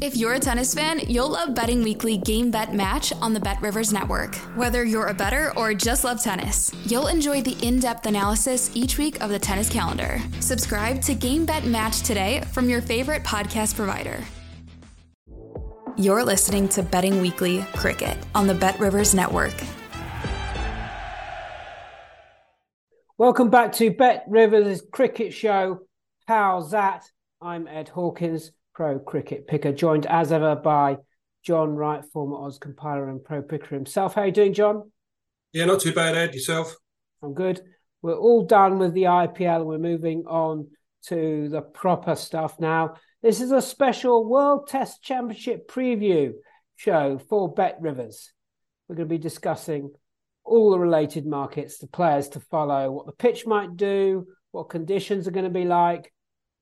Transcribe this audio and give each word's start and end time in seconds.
If 0.00 0.16
you're 0.16 0.32
a 0.32 0.40
tennis 0.40 0.74
fan, 0.74 1.00
you'll 1.06 1.28
love 1.28 1.54
Betting 1.54 1.82
Weekly 1.82 2.16
Game 2.16 2.50
Bet 2.50 2.74
Match 2.74 3.12
on 3.20 3.34
the 3.34 3.40
Bet 3.40 3.60
Rivers 3.60 3.92
Network. 3.92 4.34
Whether 4.56 4.84
you're 4.84 5.08
a 5.08 5.14
better 5.14 5.52
or 5.56 5.74
just 5.74 6.02
love 6.02 6.20
tennis, 6.20 6.72
you'll 6.86 7.08
enjoy 7.08 7.42
the 7.42 7.56
in 7.64 7.78
depth 7.78 8.06
analysis 8.06 8.70
each 8.74 8.96
week 8.96 9.20
of 9.20 9.28
the 9.28 9.38
tennis 9.38 9.68
calendar. 9.68 10.18
Subscribe 10.40 11.02
to 11.02 11.14
Game 11.14 11.44
Bet 11.44 11.66
Match 11.66 12.00
today 12.00 12.42
from 12.52 12.70
your 12.70 12.80
favorite 12.80 13.22
podcast 13.22 13.76
provider. 13.76 14.24
You're 15.96 16.24
listening 16.24 16.68
to 16.70 16.82
Betting 16.82 17.20
Weekly 17.20 17.62
Cricket 17.74 18.16
on 18.34 18.46
the 18.46 18.54
Bet 18.54 18.80
Rivers 18.80 19.14
Network. 19.14 19.54
Welcome 23.18 23.50
back 23.50 23.72
to 23.74 23.90
Bet 23.90 24.24
Rivers 24.26 24.82
Cricket 24.90 25.34
Show. 25.34 25.80
How's 26.26 26.70
that? 26.70 27.04
I'm 27.42 27.68
Ed 27.68 27.90
Hawkins 27.90 28.52
pro 28.74 28.98
cricket 28.98 29.46
picker, 29.46 29.72
joined 29.72 30.06
as 30.06 30.32
ever 30.32 30.56
by 30.56 30.96
John 31.42 31.74
Wright, 31.74 32.04
former 32.12 32.36
odds 32.36 32.58
compiler 32.58 33.08
and 33.08 33.22
pro 33.22 33.42
picker 33.42 33.74
himself. 33.74 34.14
How 34.14 34.22
are 34.22 34.26
you 34.26 34.32
doing, 34.32 34.54
John? 34.54 34.90
Yeah, 35.52 35.66
not 35.66 35.80
too 35.80 35.92
bad, 35.92 36.16
Ed. 36.16 36.34
Yourself? 36.34 36.74
I'm 37.22 37.34
good. 37.34 37.60
We're 38.00 38.16
all 38.16 38.46
done 38.46 38.78
with 38.78 38.94
the 38.94 39.04
IPL 39.04 39.64
we're 39.64 39.78
moving 39.78 40.24
on 40.26 40.68
to 41.06 41.48
the 41.48 41.62
proper 41.62 42.14
stuff 42.14 42.58
now. 42.58 42.94
This 43.22 43.40
is 43.40 43.52
a 43.52 43.62
special 43.62 44.28
World 44.28 44.68
Test 44.68 45.02
Championship 45.02 45.70
preview 45.70 46.32
show 46.76 47.20
for 47.28 47.52
Bet 47.52 47.76
Rivers. 47.80 48.32
We're 48.88 48.96
going 48.96 49.08
to 49.08 49.14
be 49.14 49.18
discussing 49.18 49.92
all 50.44 50.70
the 50.70 50.78
related 50.78 51.26
markets, 51.26 51.78
the 51.78 51.86
players 51.86 52.28
to 52.30 52.40
follow, 52.40 52.90
what 52.90 53.06
the 53.06 53.12
pitch 53.12 53.46
might 53.46 53.76
do, 53.76 54.26
what 54.50 54.70
conditions 54.70 55.28
are 55.28 55.32
going 55.32 55.44
to 55.44 55.50
be 55.50 55.64
like 55.64 56.12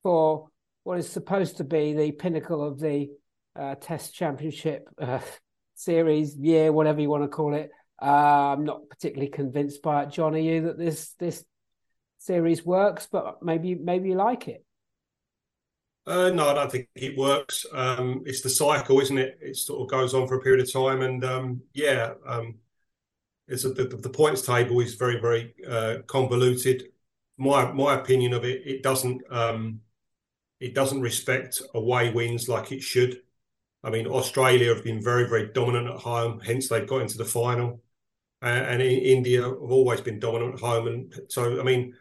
for 0.02 0.48
what 0.84 0.98
is 0.98 1.10
supposed 1.10 1.58
to 1.58 1.64
be 1.64 1.92
the 1.92 2.12
pinnacle 2.12 2.66
of 2.66 2.80
the 2.80 3.10
uh, 3.56 3.74
Test 3.76 4.14
Championship 4.14 4.88
uh, 5.00 5.20
series 5.74 6.36
year, 6.36 6.72
whatever 6.72 7.00
you 7.00 7.10
want 7.10 7.24
to 7.24 7.28
call 7.28 7.54
it. 7.54 7.70
Uh, 8.00 8.54
I'm 8.54 8.64
not 8.64 8.88
particularly 8.88 9.30
convinced 9.30 9.82
by 9.82 10.04
it, 10.04 10.10
John. 10.10 10.34
Are 10.34 10.38
you 10.38 10.62
that 10.62 10.78
this 10.78 11.14
this 11.18 11.44
series 12.18 12.64
works? 12.64 13.08
But 13.10 13.42
maybe 13.42 13.74
maybe 13.74 14.10
you 14.10 14.14
like 14.14 14.48
it. 14.48 14.64
Uh, 16.06 16.30
no, 16.30 16.48
I 16.48 16.54
don't 16.54 16.72
think 16.72 16.88
it 16.94 17.16
works. 17.16 17.66
Um, 17.72 18.22
it's 18.24 18.40
the 18.40 18.48
cycle, 18.48 19.00
isn't 19.00 19.18
it? 19.18 19.38
It 19.42 19.56
sort 19.56 19.82
of 19.82 19.90
goes 19.90 20.14
on 20.14 20.26
for 20.26 20.36
a 20.36 20.40
period 20.40 20.66
of 20.66 20.72
time, 20.72 21.02
and 21.02 21.22
um, 21.24 21.60
yeah, 21.74 22.14
um, 22.26 22.56
it's 23.46 23.64
a, 23.64 23.70
the, 23.70 23.84
the, 23.84 24.08
points 24.08 24.42
table 24.42 24.80
is 24.80 24.94
very 24.94 25.20
very 25.20 25.54
uh, 25.68 25.98
convoluted. 26.06 26.84
My 27.36 27.70
my 27.70 27.94
opinion 27.94 28.32
of 28.32 28.44
it, 28.44 28.62
it 28.66 28.82
doesn't 28.82 29.20
um, 29.30 29.80
it 30.60 30.74
doesn't 30.74 31.00
respect 31.00 31.62
away 31.74 32.12
wins 32.12 32.48
like 32.48 32.72
it 32.72 32.82
should. 32.82 33.22
I 33.82 33.90
mean, 33.90 34.06
Australia 34.06 34.74
have 34.74 34.84
been 34.84 35.02
very, 35.02 35.28
very 35.28 35.52
dominant 35.52 35.88
at 35.88 36.00
home, 36.00 36.40
hence 36.40 36.68
they've 36.68 36.86
got 36.86 37.02
into 37.02 37.18
the 37.18 37.24
final. 37.24 37.82
And 38.42 38.80
India 38.80 39.42
have 39.42 39.58
always 39.60 40.00
been 40.00 40.18
dominant 40.18 40.54
at 40.54 40.60
home, 40.60 40.86
and 40.88 41.14
so 41.28 41.60
I 41.60 41.62
mean, 41.62 41.94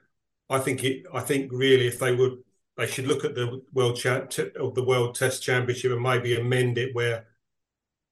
I 0.49 0.59
think 0.59 0.83
it. 0.85 1.05
I 1.13 1.19
think 1.19 1.51
really, 1.51 1.87
if 1.87 1.99
they 1.99 2.15
would, 2.15 2.43
they 2.77 2.87
should 2.87 3.07
look 3.07 3.25
at 3.25 3.35
the 3.35 3.61
world 3.73 3.97
cha- 3.97 4.27
of 4.57 4.73
the 4.73 4.85
World 4.85 5.15
Test 5.15 5.43
Championship 5.43 5.91
and 5.91 6.01
maybe 6.01 6.39
amend 6.39 6.77
it 6.77 6.95
where 6.95 7.27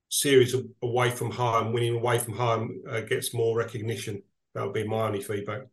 series 0.09 0.55
away 0.81 1.09
from 1.09 1.31
home, 1.31 1.73
winning 1.73 1.95
away 1.95 2.19
from 2.19 2.33
home, 2.33 2.81
uh, 2.89 3.01
gets 3.01 3.33
more 3.33 3.57
recognition. 3.57 4.21
That 4.53 4.63
would 4.65 4.73
be 4.73 4.87
my 4.87 5.07
only 5.07 5.21
feedback. 5.21 5.63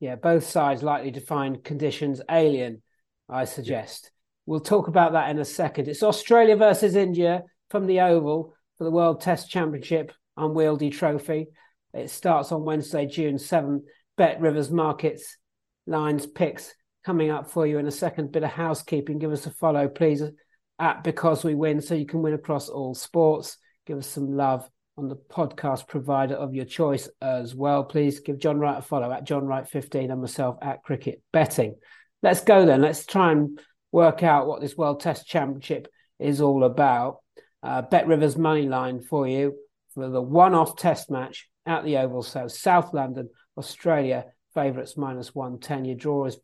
Yeah, 0.00 0.16
both 0.16 0.44
sides 0.44 0.82
likely 0.82 1.12
to 1.12 1.20
find 1.20 1.62
conditions 1.64 2.20
alien 2.30 2.82
I 3.28 3.44
suggest. 3.44 4.10
We'll 4.46 4.60
talk 4.60 4.88
about 4.88 5.12
that 5.12 5.30
in 5.30 5.38
a 5.38 5.44
second. 5.44 5.88
It's 5.88 6.02
Australia 6.02 6.56
versus 6.56 6.96
India 6.96 7.42
from 7.70 7.86
the 7.86 8.00
Oval 8.00 8.54
for 8.76 8.84
the 8.84 8.90
World 8.90 9.20
Test 9.20 9.50
Championship 9.50 10.12
Unwieldy 10.36 10.90
Trophy. 10.90 11.48
It 11.94 12.10
starts 12.10 12.52
on 12.52 12.64
Wednesday, 12.64 13.06
June 13.06 13.36
7th. 13.36 13.82
Bet 14.16 14.40
Rivers 14.40 14.70
Markets, 14.70 15.38
lines, 15.86 16.24
picks 16.24 16.72
coming 17.04 17.30
up 17.30 17.50
for 17.50 17.66
you 17.66 17.78
in 17.78 17.86
a 17.86 17.90
second. 17.90 18.30
Bit 18.30 18.44
of 18.44 18.50
housekeeping. 18.50 19.18
Give 19.18 19.32
us 19.32 19.46
a 19.46 19.50
follow, 19.50 19.88
please, 19.88 20.22
at 20.78 21.02
Because 21.02 21.42
We 21.42 21.54
Win, 21.54 21.80
so 21.80 21.94
you 21.94 22.06
can 22.06 22.22
win 22.22 22.34
across 22.34 22.68
all 22.68 22.94
sports. 22.94 23.58
Give 23.86 23.98
us 23.98 24.06
some 24.06 24.36
love 24.36 24.68
on 24.96 25.08
the 25.08 25.16
podcast 25.16 25.88
provider 25.88 26.36
of 26.36 26.54
your 26.54 26.64
choice 26.64 27.08
as 27.20 27.56
well. 27.56 27.82
Please 27.82 28.20
give 28.20 28.38
John 28.38 28.60
Wright 28.60 28.78
a 28.78 28.82
follow 28.82 29.10
at 29.10 29.24
John 29.24 29.46
Wright 29.46 29.68
15 29.68 30.12
and 30.12 30.20
myself 30.20 30.56
at 30.62 30.84
Cricket 30.84 31.20
Betting 31.32 31.74
let's 32.24 32.40
go 32.40 32.64
then. 32.64 32.80
Let's 32.80 33.04
try 33.04 33.32
and 33.32 33.60
work 33.92 34.22
out 34.22 34.48
what 34.48 34.62
this 34.62 34.76
World 34.76 35.00
Test 35.00 35.26
Championship 35.26 35.86
is 36.18 36.40
all 36.40 36.64
about. 36.64 37.18
Uh, 37.62 37.82
Bet 37.82 38.08
Rivers 38.08 38.36
money 38.36 38.66
line 38.66 39.00
for 39.00 39.28
you 39.28 39.54
for 39.94 40.08
the 40.08 40.22
one-off 40.22 40.76
Test 40.76 41.10
match 41.10 41.48
at 41.66 41.84
the 41.84 41.98
Oval. 41.98 42.22
So 42.22 42.48
South 42.48 42.92
London, 42.94 43.28
Australia 43.56 44.24
favourites 44.54 44.96
minus 44.96 45.34
one 45.34 45.60
ten. 45.60 45.84
Your 45.84 45.96
draw 45.96 46.24
is 46.24 46.38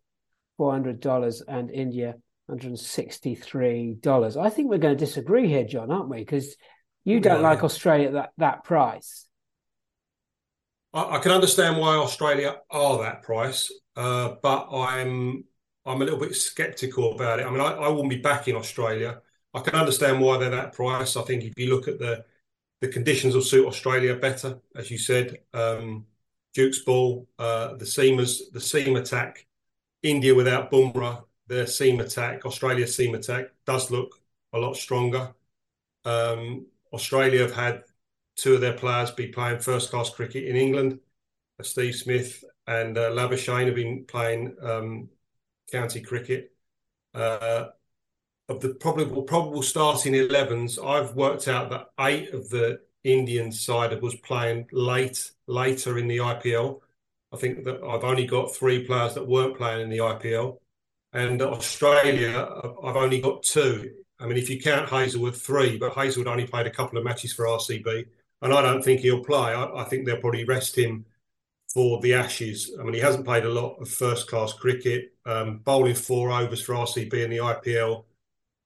four 0.58 0.70
hundred 0.70 1.00
dollars, 1.00 1.42
and 1.46 1.70
India 1.70 2.14
one 2.46 2.58
hundred 2.58 2.78
sixty-three 2.78 3.94
dollars. 4.00 4.36
I 4.36 4.50
think 4.50 4.68
we're 4.68 4.78
going 4.78 4.96
to 4.96 5.04
disagree 5.04 5.48
here, 5.48 5.64
John, 5.64 5.90
aren't 5.90 6.10
we? 6.10 6.18
Because 6.18 6.56
you 7.04 7.20
don't 7.20 7.40
yeah. 7.40 7.48
like 7.48 7.64
Australia 7.64 8.08
at 8.08 8.12
that 8.12 8.30
that 8.36 8.64
price. 8.64 9.26
I, 10.92 11.16
I, 11.16 11.18
can 11.20 11.32
understand 11.32 11.78
why 11.78 11.96
Australia 11.96 12.56
are 12.70 12.98
that 12.98 13.22
price, 13.22 13.72
uh, 13.96 14.34
but 14.42 14.68
I'm 14.72 15.44
I'm 15.86 16.02
a 16.02 16.04
little 16.04 16.20
bit 16.20 16.34
sceptical 16.34 17.14
about 17.14 17.40
it. 17.40 17.46
I 17.46 17.50
mean, 17.50 17.60
I, 17.60 17.72
I 17.72 17.88
wouldn't 17.88 18.10
be 18.10 18.18
back 18.18 18.48
in 18.48 18.56
Australia. 18.56 19.22
I 19.54 19.60
can 19.60 19.74
understand 19.74 20.20
why 20.20 20.38
they're 20.38 20.50
that 20.50 20.72
price. 20.72 21.16
I 21.16 21.22
think 21.22 21.44
if 21.44 21.54
you 21.56 21.70
look 21.74 21.88
at 21.88 21.98
the 21.98 22.24
the 22.80 22.88
conditions 22.88 23.34
will 23.34 23.42
suit 23.42 23.66
Australia 23.66 24.16
better, 24.16 24.58
as 24.74 24.90
you 24.90 24.98
said. 24.98 25.38
Um, 25.52 26.06
Duke's 26.54 26.80
ball, 26.80 27.28
uh, 27.38 27.74
the 27.76 27.84
seamers, 27.84 28.40
the 28.52 28.60
seam 28.60 28.96
attack. 28.96 29.46
India 30.02 30.34
without 30.34 30.70
Bumrah, 30.70 31.24
their 31.46 31.66
seam 31.66 32.00
attack, 32.00 32.46
Australia's 32.46 32.96
seam 32.96 33.14
attack 33.14 33.46
does 33.66 33.90
look 33.90 34.18
a 34.54 34.58
lot 34.58 34.76
stronger. 34.76 35.34
Um, 36.04 36.66
Australia 36.92 37.40
have 37.40 37.54
had 37.54 37.84
two 38.36 38.54
of 38.54 38.62
their 38.62 38.72
players 38.72 39.10
be 39.10 39.26
playing 39.26 39.58
first 39.58 39.90
class 39.90 40.10
cricket 40.10 40.44
in 40.44 40.56
England. 40.56 40.98
Uh, 41.58 41.62
Steve 41.62 41.94
Smith 41.94 42.42
and 42.66 42.96
uh, 42.96 43.14
have 43.14 43.74
been 43.74 44.04
playing 44.06 44.56
um, 44.62 45.08
county 45.70 46.00
cricket. 46.00 46.52
Uh, 47.14 47.66
of 48.48 48.60
the 48.60 48.74
probable 48.74 49.22
probable 49.22 49.62
starting 49.62 50.12
11s, 50.12 50.84
I've 50.84 51.14
worked 51.14 51.46
out 51.46 51.70
that 51.70 51.86
eight 52.00 52.34
of 52.34 52.50
the 52.50 52.80
Indian 53.04 53.52
side 53.52 54.00
was 54.02 54.16
playing 54.16 54.66
late 54.72 55.30
later 55.46 55.98
in 55.98 56.08
the 56.08 56.18
IPL. 56.18 56.80
I 57.32 57.36
think 57.36 57.64
that 57.64 57.82
I've 57.82 58.04
only 58.04 58.26
got 58.26 58.54
three 58.54 58.84
players 58.84 59.14
that 59.14 59.26
weren't 59.26 59.56
playing 59.56 59.82
in 59.82 59.88
the 59.88 59.98
IPL, 59.98 60.58
and 61.12 61.40
Australia 61.40 62.48
I've 62.82 62.96
only 62.96 63.20
got 63.20 63.44
two. 63.44 63.92
I 64.18 64.26
mean, 64.26 64.36
if 64.36 64.50
you 64.50 64.60
count 64.60 64.88
Hazlewood, 64.88 65.36
three, 65.36 65.78
but 65.78 65.94
Hazlewood 65.94 66.28
only 66.28 66.46
played 66.46 66.66
a 66.66 66.70
couple 66.70 66.98
of 66.98 67.04
matches 67.04 67.32
for 67.32 67.46
RCB, 67.46 68.06
and 68.42 68.52
I 68.52 68.62
don't 68.62 68.82
think 68.82 69.00
he'll 69.00 69.24
play. 69.24 69.54
I, 69.54 69.82
I 69.82 69.84
think 69.84 70.04
they'll 70.04 70.20
probably 70.20 70.44
rest 70.44 70.76
him 70.76 71.06
for 71.72 72.00
the 72.00 72.14
Ashes. 72.14 72.72
I 72.78 72.82
mean, 72.82 72.94
he 72.94 73.00
hasn't 73.00 73.24
played 73.24 73.44
a 73.44 73.48
lot 73.48 73.76
of 73.80 73.88
first 73.88 74.28
class 74.28 74.52
cricket. 74.52 75.12
Um, 75.24 75.58
bowling 75.58 75.94
four 75.94 76.30
overs 76.32 76.62
for 76.62 76.74
RCB 76.74 77.12
in 77.12 77.30
the 77.30 77.38
IPL 77.38 78.04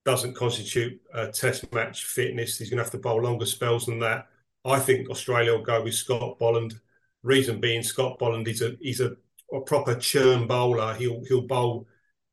doesn't 0.04 0.34
constitute 0.34 1.00
a 1.12 1.28
test 1.28 1.70
match 1.72 2.04
fitness. 2.04 2.58
He's 2.58 2.70
going 2.70 2.78
to 2.78 2.84
have 2.84 2.92
to 2.92 2.98
bowl 2.98 3.22
longer 3.22 3.46
spells 3.46 3.86
than 3.86 3.98
that. 4.00 4.28
I 4.64 4.78
think 4.78 5.10
Australia 5.10 5.52
will 5.52 5.64
go 5.64 5.82
with 5.82 5.94
Scott 5.94 6.38
Boland. 6.38 6.80
Reason 7.22 7.60
being, 7.60 7.82
Scott 7.82 8.18
Boland 8.18 8.48
is 8.48 8.62
a 8.62 8.76
he's 8.80 9.00
a, 9.00 9.16
a 9.52 9.60
proper 9.60 9.94
churn 9.94 10.46
bowler. 10.46 10.94
He'll 10.94 11.22
he'll 11.26 11.46
bowl 11.46 11.86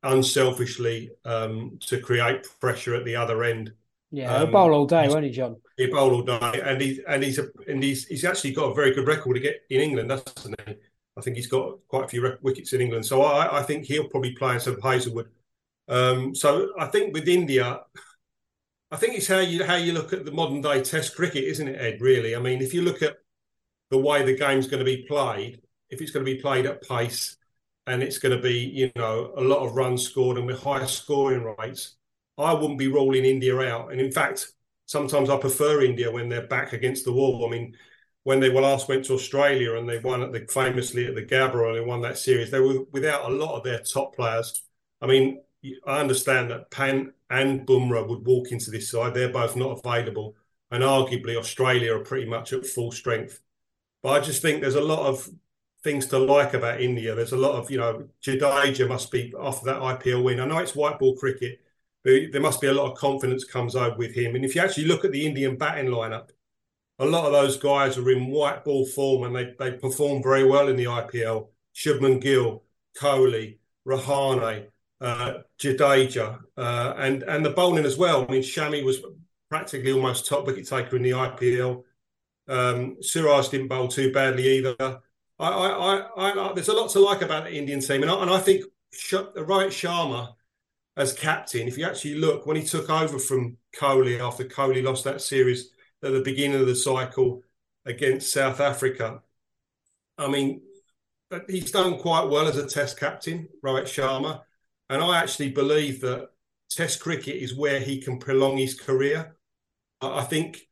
unselfishly 0.03 1.11
um, 1.23 1.77
to 1.87 1.99
create 1.99 2.47
pressure 2.59 2.95
at 2.95 3.05
the 3.05 3.15
other 3.15 3.43
end. 3.43 3.73
Yeah, 4.11 4.33
um, 4.33 4.41
he'll 4.43 4.51
bowl 4.51 4.73
all 4.73 4.85
day, 4.85 5.07
won't 5.07 5.25
he, 5.25 5.31
John? 5.31 5.57
He 5.81 5.91
bowl 5.91 6.13
all 6.13 6.21
day, 6.21 6.61
and 6.63 6.81
he's 6.81 6.99
and 7.07 7.23
he's 7.23 7.39
a, 7.39 7.47
and 7.67 7.83
he's 7.83 8.05
he's 8.05 8.25
actually 8.25 8.53
got 8.53 8.71
a 8.71 8.73
very 8.73 8.93
good 8.93 9.07
record 9.07 9.35
to 9.35 9.39
get 9.39 9.61
in 9.69 9.81
England, 9.81 10.09
doesn't 10.09 10.55
he? 10.67 10.75
I 11.17 11.21
think 11.21 11.35
he's 11.35 11.47
got 11.47 11.79
quite 11.87 12.05
a 12.05 12.07
few 12.07 12.37
wickets 12.41 12.73
in 12.73 12.81
England, 12.81 13.05
so 13.05 13.21
I, 13.21 13.59
I 13.59 13.63
think 13.63 13.85
he'll 13.85 14.07
probably 14.07 14.33
play 14.33 14.53
instead 14.53 14.75
of 14.75 14.83
Hazlewood. 14.83 15.29
Um, 15.87 16.33
so 16.33 16.71
I 16.79 16.85
think 16.85 17.13
with 17.13 17.27
India, 17.27 17.81
I 18.91 18.97
think 18.97 19.15
it's 19.15 19.27
how 19.27 19.39
you 19.39 19.63
how 19.63 19.75
you 19.75 19.93
look 19.93 20.13
at 20.13 20.25
the 20.25 20.31
modern 20.31 20.61
day 20.61 20.81
Test 20.81 21.15
cricket, 21.15 21.43
isn't 21.43 21.67
it, 21.67 21.79
Ed? 21.79 22.01
Really, 22.01 22.35
I 22.35 22.39
mean, 22.39 22.61
if 22.61 22.73
you 22.73 22.81
look 22.81 23.01
at 23.01 23.17
the 23.89 23.97
way 23.97 24.23
the 24.23 24.37
game's 24.37 24.67
going 24.67 24.79
to 24.79 24.85
be 24.85 25.05
played, 25.07 25.61
if 25.89 26.01
it's 26.01 26.11
going 26.11 26.25
to 26.25 26.33
be 26.33 26.41
played 26.41 26.65
at 26.65 26.81
pace 26.81 27.37
and 27.87 28.01
it's 28.01 28.17
going 28.17 28.35
to 28.35 28.41
be, 28.41 28.59
you 28.59 28.91
know, 28.95 29.33
a 29.35 29.41
lot 29.41 29.65
of 29.65 29.75
runs 29.75 30.03
scored 30.03 30.37
and 30.37 30.47
with 30.47 30.61
higher 30.61 30.87
scoring 30.87 31.55
rates, 31.59 31.95
I 32.37 32.53
wouldn't 32.53 32.79
be 32.79 32.87
ruling 32.87 33.25
India 33.25 33.57
out. 33.59 33.91
And 33.91 33.99
in 33.99 34.11
fact, 34.11 34.53
sometimes 34.85 35.29
I 35.29 35.37
prefer 35.37 35.81
India 35.81 36.11
when 36.11 36.29
they're 36.29 36.47
back 36.47 36.73
against 36.73 37.05
the 37.05 37.13
wall. 37.13 37.45
I 37.45 37.49
mean, 37.49 37.75
when 38.23 38.39
they 38.39 38.51
last 38.51 38.87
went 38.87 39.05
to 39.05 39.13
Australia 39.13 39.75
and 39.75 39.89
they 39.89 39.99
won 39.99 40.21
at 40.21 40.31
the 40.31 40.45
famously 40.49 41.07
at 41.07 41.15
the 41.15 41.23
Gabba 41.23 41.67
and 41.67 41.75
they 41.77 41.81
won 41.85 42.01
that 42.01 42.17
series, 42.17 42.51
they 42.51 42.59
were 42.59 42.83
without 42.91 43.29
a 43.29 43.33
lot 43.33 43.57
of 43.57 43.63
their 43.63 43.79
top 43.79 44.15
players. 44.15 44.63
I 45.01 45.07
mean, 45.07 45.41
I 45.85 45.99
understand 45.99 46.51
that 46.51 46.71
Pant 46.71 47.13
and 47.29 47.65
Bumrah 47.65 48.07
would 48.07 48.25
walk 48.25 48.51
into 48.51 48.71
this 48.71 48.91
side. 48.91 49.13
They're 49.13 49.29
both 49.29 49.55
not 49.55 49.79
available, 49.79 50.35
and 50.69 50.83
arguably 50.83 51.35
Australia 51.35 51.95
are 51.95 52.03
pretty 52.03 52.27
much 52.27 52.53
at 52.53 52.65
full 52.65 52.91
strength. 52.91 53.39
But 54.03 54.09
I 54.09 54.19
just 54.19 54.41
think 54.41 54.61
there's 54.61 54.75
a 54.75 54.81
lot 54.81 55.05
of 55.07 55.29
things 55.83 56.07
to 56.07 56.19
like 56.19 56.53
about 56.53 56.81
India. 56.81 57.15
There's 57.15 57.31
a 57.31 57.37
lot 57.37 57.55
of, 57.55 57.71
you 57.71 57.77
know, 57.77 58.07
Jadeja 58.23 58.87
must 58.87 59.11
be 59.11 59.33
after 59.39 59.65
that 59.65 59.81
IPL 59.81 60.23
win. 60.23 60.39
I 60.39 60.45
know 60.45 60.59
it's 60.59 60.75
white 60.75 60.99
ball 60.99 61.15
cricket, 61.15 61.59
there 62.03 62.41
must 62.41 62.61
be 62.61 62.67
a 62.67 62.73
lot 62.73 62.91
of 62.91 62.97
confidence 62.97 63.43
comes 63.43 63.75
over 63.75 63.95
with 63.95 64.13
him. 64.13 64.35
And 64.35 64.43
if 64.43 64.55
you 64.55 64.61
actually 64.61 64.85
look 64.85 65.05
at 65.05 65.11
the 65.11 65.25
Indian 65.25 65.55
batting 65.55 65.87
lineup, 65.87 66.29
a 66.99 67.05
lot 67.05 67.25
of 67.25 67.31
those 67.31 67.57
guys 67.57 67.97
are 67.97 68.11
in 68.11 68.27
white 68.27 68.63
ball 68.63 68.85
form 68.85 69.23
and 69.23 69.35
they, 69.35 69.53
they 69.57 69.77
perform 69.77 70.21
very 70.21 70.45
well 70.45 70.67
in 70.67 70.75
the 70.75 70.85
IPL. 70.85 71.47
Shubman 71.75 72.21
Gill, 72.21 72.63
Kohli, 72.99 73.57
Rahane, 73.87 74.67
uh, 74.99 75.33
Jadeja, 75.59 76.39
uh, 76.57 76.93
and 76.97 77.23
and 77.23 77.45
the 77.45 77.49
bowling 77.49 77.85
as 77.85 77.97
well. 77.97 78.25
I 78.27 78.31
mean, 78.31 78.43
Shami 78.43 78.83
was 78.83 79.01
practically 79.49 79.91
almost 79.91 80.27
top 80.27 80.45
wicket 80.45 80.67
taker 80.67 80.95
in 80.95 81.03
the 81.03 81.11
IPL. 81.11 81.83
Um, 82.47 82.97
didn't 83.01 83.67
bowl 83.67 83.87
too 83.87 84.11
badly 84.11 84.47
either. 84.57 84.75
I, 84.79 85.47
I, 85.47 85.95
I, 86.17 86.49
I, 86.49 86.53
there's 86.53 86.67
a 86.67 86.73
lot 86.73 86.89
to 86.91 86.99
like 86.99 87.21
about 87.21 87.45
the 87.45 87.53
Indian 87.53 87.79
team, 87.79 88.03
and 88.03 88.11
I, 88.11 88.21
and 88.21 88.29
I 88.29 88.39
think 88.39 88.65
Rohit 88.93 89.71
Sharma 89.71 90.35
as 90.97 91.13
captain, 91.13 91.67
if 91.67 91.77
you 91.77 91.85
actually 91.85 92.15
look 92.15 92.45
when 92.45 92.57
he 92.57 92.63
took 92.63 92.89
over 92.89 93.17
from 93.17 93.57
Kohli 93.75 94.19
after 94.19 94.43
Kohli 94.43 94.83
lost 94.83 95.03
that 95.05 95.21
series 95.21 95.71
at 96.03 96.11
the 96.11 96.21
beginning 96.21 96.59
of 96.59 96.67
the 96.67 96.75
cycle 96.75 97.43
against 97.85 98.31
South 98.31 98.59
Africa, 98.59 99.21
I 100.17 100.27
mean, 100.27 100.61
he's 101.47 101.71
done 101.71 101.97
quite 101.97 102.25
well 102.29 102.47
as 102.47 102.57
a 102.57 102.67
Test 102.67 102.99
captain, 102.99 103.47
Rohit 103.63 103.83
Sharma, 103.83 104.41
and 104.89 105.01
I 105.01 105.19
actually 105.19 105.51
believe 105.51 106.01
that 106.01 106.29
Test 106.69 106.99
cricket 106.99 107.35
is 107.35 107.55
where 107.55 107.79
he 107.79 108.01
can 108.01 108.19
prolong 108.19 108.57
his 108.57 108.79
career. 108.79 109.35
I 110.01 110.23
think 110.23 110.67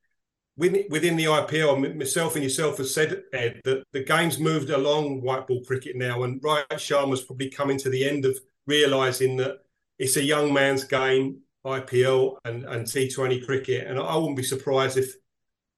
within 0.57 1.15
the 1.15 1.25
IPL, 1.25 1.95
myself 1.95 2.35
and 2.35 2.43
yourself 2.43 2.77
have 2.77 2.87
said, 2.87 3.23
Ed, 3.31 3.61
that 3.63 3.83
the 3.93 4.03
game's 4.03 4.39
moved 4.39 4.69
along 4.69 5.21
white 5.21 5.47
ball 5.47 5.63
cricket 5.63 5.95
now, 5.95 6.23
and 6.23 6.41
Rohit 6.41 6.67
Sharma's 6.73 7.23
probably 7.23 7.49
coming 7.49 7.77
to 7.79 7.89
the 7.89 8.07
end 8.07 8.25
of 8.25 8.37
realising 8.67 9.37
that 9.37 9.59
it's 9.99 10.17
a 10.17 10.23
young 10.23 10.53
man's 10.53 10.85
game, 10.85 11.41
IPL 11.65 12.37
and, 12.45 12.63
and 12.65 12.85
T20 12.85 13.45
cricket, 13.45 13.85
and 13.85 13.99
I 13.99 14.15
wouldn't 14.15 14.37
be 14.37 14.43
surprised 14.43 14.97
if 14.97 15.13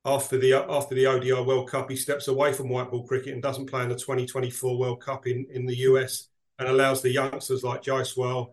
after 0.06 0.38
the 0.38 0.54
after 0.54 0.96
the 0.96 1.08
ODI 1.08 1.34
World 1.34 1.70
Cup 1.70 1.90
he 1.90 1.96
steps 1.96 2.28
away 2.28 2.54
from 2.54 2.70
white 2.70 2.90
ball 2.90 3.04
cricket 3.06 3.34
and 3.34 3.42
doesn't 3.42 3.70
play 3.70 3.84
in 3.84 3.90
the 3.90 3.96
2024 3.96 4.78
World 4.78 5.02
Cup 5.02 5.28
in, 5.28 5.46
in 5.52 5.66
the 5.66 5.76
US 5.78 6.28
and 6.60 6.68
allows 6.68 7.02
the 7.02 7.12
youngsters 7.12 7.64
like 7.64 7.84
Jaiswal 7.84 8.52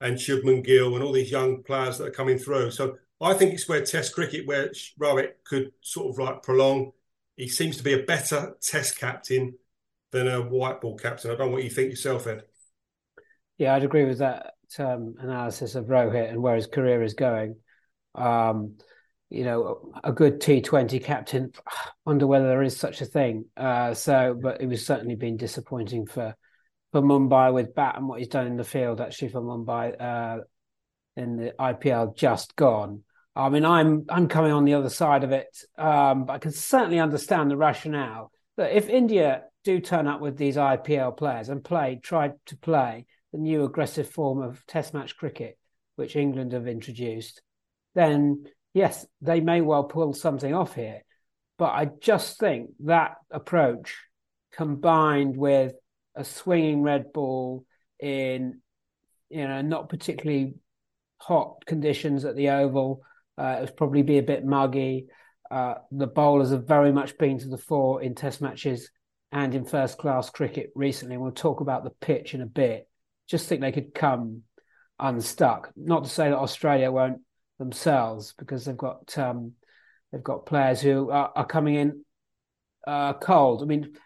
and 0.00 0.16
Shubman 0.16 0.64
Gill 0.64 0.94
and 0.94 1.02
all 1.04 1.12
these 1.12 1.30
young 1.30 1.62
players 1.62 1.98
that 1.98 2.08
are 2.08 2.12
coming 2.12 2.38
through. 2.38 2.70
So 2.70 2.96
I 3.20 3.34
think 3.34 3.52
it's 3.52 3.68
where 3.68 3.84
Test 3.84 4.14
cricket, 4.14 4.46
where 4.46 4.70
Rohit 5.00 5.32
could 5.44 5.72
sort 5.80 6.10
of 6.10 6.18
like 6.18 6.42
prolong. 6.42 6.92
He 7.36 7.48
seems 7.48 7.76
to 7.78 7.82
be 7.82 7.94
a 7.94 8.04
better 8.04 8.54
Test 8.60 8.98
captain 8.98 9.54
than 10.12 10.28
a 10.28 10.40
white 10.40 10.80
ball 10.80 10.96
captain. 10.96 11.30
I 11.30 11.34
don't 11.34 11.48
know 11.48 11.52
what 11.54 11.64
you 11.64 11.70
think 11.70 11.90
yourself, 11.90 12.26
Ed. 12.26 12.44
Yeah, 13.58 13.74
I'd 13.74 13.84
agree 13.84 14.04
with 14.04 14.18
that 14.18 14.54
um, 14.78 15.14
analysis 15.18 15.74
of 15.74 15.86
Rohit 15.86 16.30
and 16.30 16.42
where 16.42 16.56
his 16.56 16.66
career 16.66 17.02
is 17.02 17.14
going. 17.14 17.56
Um, 18.14 18.76
you 19.30 19.44
know, 19.44 19.92
a 20.02 20.12
good 20.12 20.40
T20 20.40 21.02
captain. 21.02 21.52
wonder 22.06 22.26
whether 22.26 22.48
there 22.48 22.62
is 22.62 22.76
such 22.76 23.00
a 23.00 23.06
thing. 23.06 23.46
Uh, 23.56 23.94
so, 23.94 24.38
but 24.40 24.60
it 24.60 24.66
was 24.66 24.84
certainly 24.86 25.14
been 25.14 25.36
disappointing 25.36 26.06
for 26.06 26.34
for 26.90 27.02
Mumbai 27.02 27.52
with 27.52 27.74
bat 27.74 27.96
and 27.98 28.08
what 28.08 28.18
he's 28.18 28.28
done 28.28 28.46
in 28.46 28.56
the 28.56 28.64
field. 28.64 29.00
Actually, 29.00 29.28
for 29.28 29.42
Mumbai 29.42 30.00
uh, 30.00 30.38
in 31.16 31.36
the 31.36 31.54
IPL 31.58 32.16
just 32.16 32.56
gone. 32.56 33.04
I 33.36 33.50
mean, 33.50 33.64
I'm 33.64 34.06
I'm 34.08 34.28
coming 34.28 34.52
on 34.52 34.64
the 34.64 34.74
other 34.74 34.90
side 34.90 35.24
of 35.24 35.32
it, 35.32 35.56
um, 35.76 36.24
but 36.24 36.34
I 36.34 36.38
can 36.38 36.52
certainly 36.52 36.98
understand 36.98 37.50
the 37.50 37.56
rationale 37.56 38.32
that 38.56 38.76
if 38.76 38.88
India 38.88 39.44
do 39.64 39.80
turn 39.80 40.06
up 40.06 40.20
with 40.20 40.36
these 40.36 40.56
IPL 40.56 41.16
players 41.16 41.48
and 41.48 41.62
play, 41.62 42.00
try 42.02 42.32
to 42.46 42.56
play 42.56 43.06
the 43.32 43.38
new 43.38 43.64
aggressive 43.64 44.08
form 44.08 44.42
of 44.42 44.64
Test 44.66 44.94
match 44.94 45.16
cricket, 45.16 45.58
which 45.96 46.16
England 46.16 46.52
have 46.52 46.66
introduced, 46.66 47.42
then 47.94 48.44
yes, 48.74 49.06
they 49.20 49.40
may 49.40 49.60
well 49.60 49.84
pull 49.84 50.12
something 50.12 50.54
off 50.54 50.74
here. 50.74 51.02
But 51.58 51.70
I 51.70 51.90
just 52.00 52.38
think 52.38 52.70
that 52.84 53.16
approach, 53.30 53.96
combined 54.52 55.36
with 55.36 55.72
a 56.14 56.24
swinging 56.24 56.82
red 56.82 57.12
ball 57.12 57.64
in, 58.00 58.60
you 59.28 59.46
know, 59.46 59.60
not 59.62 59.88
particularly 59.88 60.54
hot 61.18 61.64
conditions 61.66 62.24
at 62.24 62.36
the 62.36 62.50
Oval 62.50 63.02
uh, 63.38 63.58
it 63.58 63.60
would 63.60 63.76
probably 63.76 64.02
be 64.02 64.18
a 64.18 64.22
bit 64.22 64.44
muggy. 64.44 65.06
Uh, 65.50 65.74
the 65.92 66.06
bowlers 66.06 66.50
have 66.50 66.66
very 66.66 66.92
much 66.92 67.16
been 67.18 67.38
to 67.38 67.48
the 67.48 67.56
fore 67.56 68.02
in 68.02 68.14
Test 68.14 68.40
matches 68.40 68.90
and 69.30 69.54
in 69.54 69.64
first 69.64 69.96
class 69.96 70.28
cricket 70.28 70.70
recently. 70.74 71.16
We'll 71.16 71.30
talk 71.30 71.60
about 71.60 71.84
the 71.84 71.90
pitch 71.90 72.34
in 72.34 72.40
a 72.40 72.46
bit. 72.46 72.87
Just 73.28 73.48
think 73.48 73.60
they 73.60 73.72
could 73.72 73.94
come 73.94 74.42
unstuck. 74.98 75.70
Not 75.76 76.04
to 76.04 76.10
say 76.10 76.30
that 76.30 76.38
Australia 76.38 76.90
won't 76.90 77.20
themselves, 77.58 78.34
because 78.38 78.64
they've 78.64 78.76
got 78.76 79.16
um, 79.18 79.52
they've 80.12 80.22
got 80.22 80.46
players 80.46 80.80
who 80.80 81.10
are, 81.10 81.32
are 81.34 81.46
coming 81.46 81.74
in 81.74 82.04
uh, 82.86 83.12
cold. 83.14 83.62
I 83.62 83.66
mean, 83.66 83.96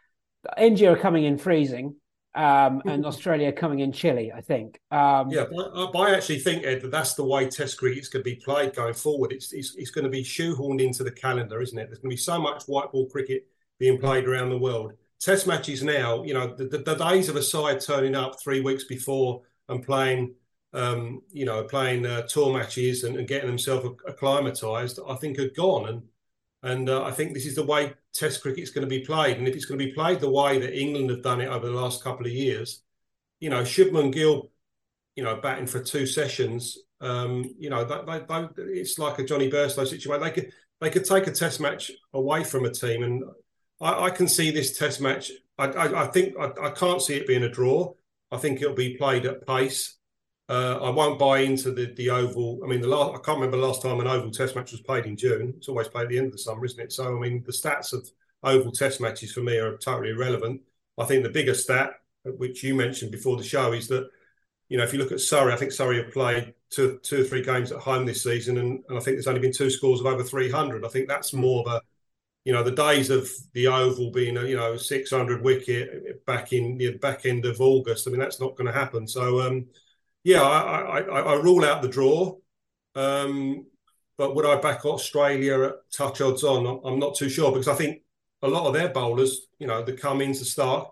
India 0.58 0.92
are 0.92 0.98
coming 0.98 1.24
in 1.24 1.38
freezing 1.38 1.96
um, 2.34 2.82
and 2.84 3.06
Australia 3.06 3.52
coming 3.52 3.80
in 3.80 3.92
chilly, 3.92 4.32
I 4.32 4.40
think. 4.40 4.80
Um, 4.90 5.30
yeah, 5.30 5.44
but 5.50 5.96
I, 5.96 6.14
actually 6.14 6.40
think, 6.40 6.64
Ed, 6.64 6.82
that 6.82 6.90
that's 6.90 7.14
the 7.14 7.24
way 7.24 7.48
Test 7.48 7.78
cricket's 7.78 8.08
going 8.08 8.24
to 8.24 8.30
be 8.30 8.36
played 8.36 8.74
going 8.74 8.94
forward. 8.94 9.32
It's, 9.32 9.52
it's, 9.52 9.74
it's 9.76 9.90
going 9.90 10.04
to 10.04 10.10
be 10.10 10.24
shoehorned 10.24 10.80
into 10.80 11.04
the 11.04 11.12
calendar, 11.12 11.60
isn't 11.60 11.78
it? 11.78 11.86
There's 11.86 11.98
going 11.98 12.10
to 12.10 12.16
be 12.16 12.20
so 12.20 12.40
much 12.40 12.64
white 12.64 12.90
ball 12.92 13.08
cricket 13.08 13.46
being 13.78 13.98
played 13.98 14.26
around 14.26 14.50
the 14.50 14.58
world. 14.58 14.92
Test 15.22 15.46
matches 15.46 15.84
now, 15.84 16.24
you 16.24 16.34
know, 16.34 16.52
the, 16.52 16.64
the, 16.64 16.78
the 16.78 16.96
days 16.96 17.28
of 17.28 17.36
a 17.36 17.42
side 17.42 17.80
turning 17.80 18.16
up 18.16 18.42
three 18.42 18.60
weeks 18.60 18.84
before 18.84 19.42
and 19.68 19.84
playing, 19.84 20.34
um, 20.72 21.22
you 21.30 21.44
know, 21.44 21.62
playing 21.62 22.04
uh, 22.04 22.22
tour 22.22 22.52
matches 22.52 23.04
and, 23.04 23.16
and 23.16 23.28
getting 23.28 23.48
themselves 23.48 23.88
acclimatized, 24.08 24.98
I 25.08 25.14
think 25.14 25.38
are 25.38 25.50
gone. 25.50 25.88
And 25.88 26.02
and 26.64 26.88
uh, 26.88 27.04
I 27.04 27.10
think 27.12 27.34
this 27.34 27.46
is 27.46 27.56
the 27.56 27.64
way 27.64 27.92
Test 28.14 28.42
cricket 28.42 28.62
is 28.62 28.70
going 28.70 28.86
to 28.86 28.90
be 28.90 29.04
played. 29.04 29.38
And 29.38 29.48
if 29.48 29.54
it's 29.54 29.64
going 29.64 29.78
to 29.78 29.84
be 29.84 29.92
played 29.92 30.20
the 30.20 30.30
way 30.30 30.58
that 30.58 30.78
England 30.78 31.10
have 31.10 31.22
done 31.22 31.40
it 31.40 31.48
over 31.48 31.66
the 31.66 31.72
last 31.72 32.04
couple 32.04 32.26
of 32.26 32.32
years, 32.32 32.82
you 33.40 33.48
know, 33.48 33.62
Shubman 33.62 34.12
Gill, 34.12 34.50
you 35.16 35.24
know, 35.24 35.36
batting 35.36 35.66
for 35.66 35.82
two 35.82 36.06
sessions, 36.06 36.78
um, 37.00 37.54
you 37.58 37.70
know, 37.70 37.84
they, 37.84 38.18
they, 38.18 38.24
they, 38.28 38.62
it's 38.80 38.98
like 38.98 39.18
a 39.18 39.24
Jonny 39.24 39.50
Bairstow 39.50 39.86
situation. 39.86 40.22
They 40.22 40.30
could 40.30 40.52
they 40.80 40.90
could 40.90 41.04
take 41.04 41.26
a 41.26 41.32
Test 41.32 41.60
match 41.60 41.90
away 42.12 42.44
from 42.44 42.64
a 42.64 42.70
team, 42.70 43.02
and 43.02 43.24
I, 43.82 44.04
I 44.04 44.10
can 44.10 44.28
see 44.28 44.50
this 44.50 44.78
Test 44.78 45.00
match. 45.00 45.30
I, 45.58 45.66
I, 45.66 46.04
I 46.04 46.06
think 46.06 46.34
I, 46.38 46.70
can't 46.70 47.02
see 47.02 47.16
it 47.16 47.26
being 47.26 47.42
a 47.42 47.48
draw. 47.48 47.92
I 48.30 48.38
think 48.38 48.62
it'll 48.62 48.74
be 48.74 48.96
played 48.96 49.26
at 49.26 49.46
pace. 49.46 49.96
Uh, 50.48 50.78
I 50.82 50.90
won't 50.90 51.18
buy 51.18 51.40
into 51.40 51.72
the 51.72 51.92
the 51.96 52.10
oval. 52.10 52.60
I 52.64 52.66
mean, 52.66 52.80
the 52.80 52.88
last 52.88 53.10
I 53.10 53.22
can't 53.22 53.38
remember 53.38 53.58
the 53.58 53.66
last 53.66 53.82
time 53.82 54.00
an 54.00 54.06
oval 54.06 54.30
Test 54.30 54.56
match 54.56 54.72
was 54.72 54.80
played 54.80 55.06
in 55.06 55.16
June. 55.16 55.54
It's 55.56 55.68
always 55.68 55.88
played 55.88 56.04
at 56.04 56.08
the 56.08 56.18
end 56.18 56.26
of 56.26 56.32
the 56.32 56.38
summer, 56.38 56.64
isn't 56.64 56.80
it? 56.80 56.92
So, 56.92 57.16
I 57.16 57.20
mean, 57.20 57.42
the 57.44 57.52
stats 57.52 57.92
of 57.92 58.08
oval 58.42 58.72
Test 58.72 59.00
matches 59.00 59.32
for 59.32 59.40
me 59.40 59.56
are 59.58 59.76
totally 59.76 60.10
irrelevant. 60.10 60.60
I 60.98 61.04
think 61.04 61.22
the 61.22 61.30
bigger 61.30 61.54
stat, 61.54 61.94
which 62.24 62.62
you 62.62 62.74
mentioned 62.74 63.12
before 63.12 63.36
the 63.36 63.44
show, 63.44 63.72
is 63.72 63.88
that 63.88 64.08
you 64.68 64.78
know 64.78 64.84
if 64.84 64.92
you 64.92 64.98
look 64.98 65.12
at 65.12 65.20
Surrey, 65.20 65.52
I 65.52 65.56
think 65.56 65.72
Surrey 65.72 66.02
have 66.02 66.12
played 66.12 66.54
two 66.70 66.98
two 67.02 67.22
or 67.22 67.24
three 67.24 67.42
games 67.42 67.72
at 67.72 67.78
home 67.78 68.04
this 68.04 68.22
season, 68.22 68.58
and, 68.58 68.82
and 68.88 68.98
I 68.98 69.00
think 69.00 69.16
there's 69.16 69.28
only 69.28 69.40
been 69.40 69.52
two 69.52 69.70
scores 69.70 70.00
of 70.00 70.06
over 70.06 70.22
300. 70.22 70.84
I 70.84 70.88
think 70.88 71.08
that's 71.08 71.32
more 71.32 71.66
of 71.66 71.72
a 71.72 71.82
you 72.44 72.52
know 72.52 72.62
the 72.62 72.70
days 72.72 73.10
of 73.10 73.28
the 73.52 73.66
oval 73.68 74.10
being 74.10 74.36
you 74.36 74.56
know 74.56 74.76
600 74.76 75.42
wicket 75.42 76.24
back 76.26 76.52
in 76.52 76.76
the 76.76 76.96
back 76.98 77.26
end 77.26 77.44
of 77.44 77.60
August. 77.60 78.06
I 78.06 78.10
mean 78.10 78.20
that's 78.20 78.40
not 78.40 78.56
going 78.56 78.66
to 78.66 78.78
happen. 78.78 79.06
So. 79.06 79.40
um 79.40 79.66
yeah, 80.24 80.42
I, 80.42 81.00
I, 81.00 81.20
I 81.20 81.34
rule 81.34 81.64
out 81.64 81.82
the 81.82 81.88
draw. 81.88 82.36
Um, 82.94 83.66
but 84.18 84.34
would 84.34 84.46
I 84.46 84.60
back 84.60 84.84
Australia 84.84 85.62
at 85.62 85.74
touch 85.92 86.20
odds 86.20 86.44
on? 86.44 86.80
I'm 86.84 86.98
not 86.98 87.16
too 87.16 87.28
sure 87.28 87.50
because 87.50 87.68
I 87.68 87.74
think 87.74 88.02
a 88.42 88.48
lot 88.48 88.66
of 88.66 88.74
their 88.74 88.90
bowlers, 88.90 89.48
you 89.58 89.66
know, 89.66 89.84
come 89.96 90.20
in 90.20 90.32
to 90.34 90.44
start. 90.44 90.90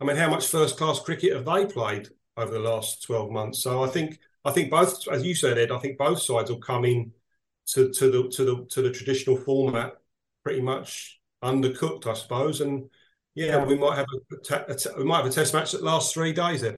I 0.00 0.04
mean, 0.04 0.16
how 0.16 0.30
much 0.30 0.48
first 0.48 0.76
class 0.76 0.98
cricket 0.98 1.34
have 1.34 1.44
they 1.44 1.66
played 1.66 2.08
over 2.36 2.52
the 2.52 2.58
last 2.58 3.04
12 3.04 3.30
months? 3.30 3.62
So 3.62 3.84
I 3.84 3.88
think 3.88 4.18
I 4.44 4.50
think 4.50 4.70
both, 4.70 5.06
as 5.08 5.22
you 5.22 5.34
said, 5.34 5.58
Ed, 5.58 5.70
I 5.70 5.78
think 5.78 5.98
both 5.98 6.20
sides 6.20 6.50
will 6.50 6.58
come 6.58 6.84
in 6.84 7.12
to, 7.68 7.90
to 7.90 8.10
the 8.10 8.28
to 8.30 8.44
the 8.44 8.66
to 8.70 8.82
the 8.82 8.90
traditional 8.90 9.36
format 9.36 9.98
pretty 10.44 10.60
much 10.60 11.20
undercooked, 11.42 12.06
I 12.06 12.14
suppose. 12.14 12.60
And 12.60 12.88
Yeah, 13.34 13.64
we 13.64 13.76
might 13.76 13.96
have 13.96 14.06
a, 14.50 14.54
a, 14.54 14.98
we 14.98 15.04
might 15.04 15.18
have 15.18 15.26
a 15.26 15.30
test 15.30 15.54
match 15.54 15.72
that 15.72 15.82
lasts 15.82 16.12
three 16.12 16.32
days 16.32 16.62
then. 16.62 16.76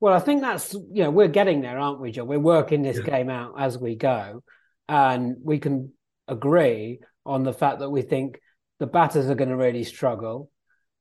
Well, 0.00 0.14
I 0.14 0.18
think 0.18 0.42
that's 0.42 0.74
you 0.74 1.02
know 1.02 1.10
we're 1.10 1.28
getting 1.28 1.62
there, 1.62 1.78
aren't 1.78 2.00
we, 2.00 2.12
Joe? 2.12 2.24
We're 2.24 2.38
working 2.38 2.82
this 2.82 2.98
yeah. 2.98 3.04
game 3.04 3.30
out 3.30 3.54
as 3.58 3.78
we 3.78 3.96
go, 3.96 4.42
and 4.88 5.36
we 5.42 5.58
can 5.58 5.92
agree 6.28 7.00
on 7.24 7.42
the 7.42 7.52
fact 7.52 7.78
that 7.78 7.90
we 7.90 8.02
think 8.02 8.40
the 8.80 8.86
batters 8.86 9.30
are 9.30 9.34
going 9.34 9.50
to 9.50 9.56
really 9.56 9.84
struggle. 9.84 10.50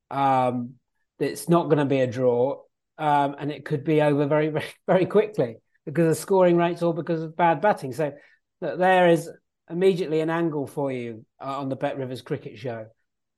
Um, 0.09 0.75
it's 1.19 1.49
not 1.49 1.65
going 1.65 1.77
to 1.77 1.85
be 1.85 2.01
a 2.01 2.07
draw, 2.07 2.61
um, 2.97 3.35
and 3.39 3.51
it 3.51 3.65
could 3.65 3.83
be 3.83 4.01
over 4.01 4.25
very, 4.25 4.49
very, 4.49 4.65
very 4.87 5.05
quickly 5.05 5.57
because 5.85 6.07
of 6.07 6.21
scoring 6.21 6.57
rates 6.57 6.81
or 6.81 6.93
because 6.93 7.23
of 7.23 7.35
bad 7.35 7.61
batting. 7.61 7.93
So 7.93 8.13
there 8.61 9.09
is 9.09 9.29
immediately 9.73 10.21
an 10.21 10.29
angle 10.29 10.67
for 10.67 10.91
you 10.91 11.25
uh, 11.41 11.59
on 11.59 11.67
the 11.67 11.75
Bet 11.75 11.97
Rivers 11.97 12.21
Cricket 12.21 12.57
Show. 12.57 12.85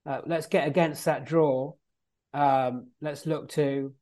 Uh, 0.05 0.21
let's 0.27 0.47
get 0.47 0.67
against 0.67 1.05
that 1.05 1.25
draw. 1.25 1.73
Um, 2.33 2.87
let's 3.01 3.25
look 3.25 3.49
to 3.51 3.93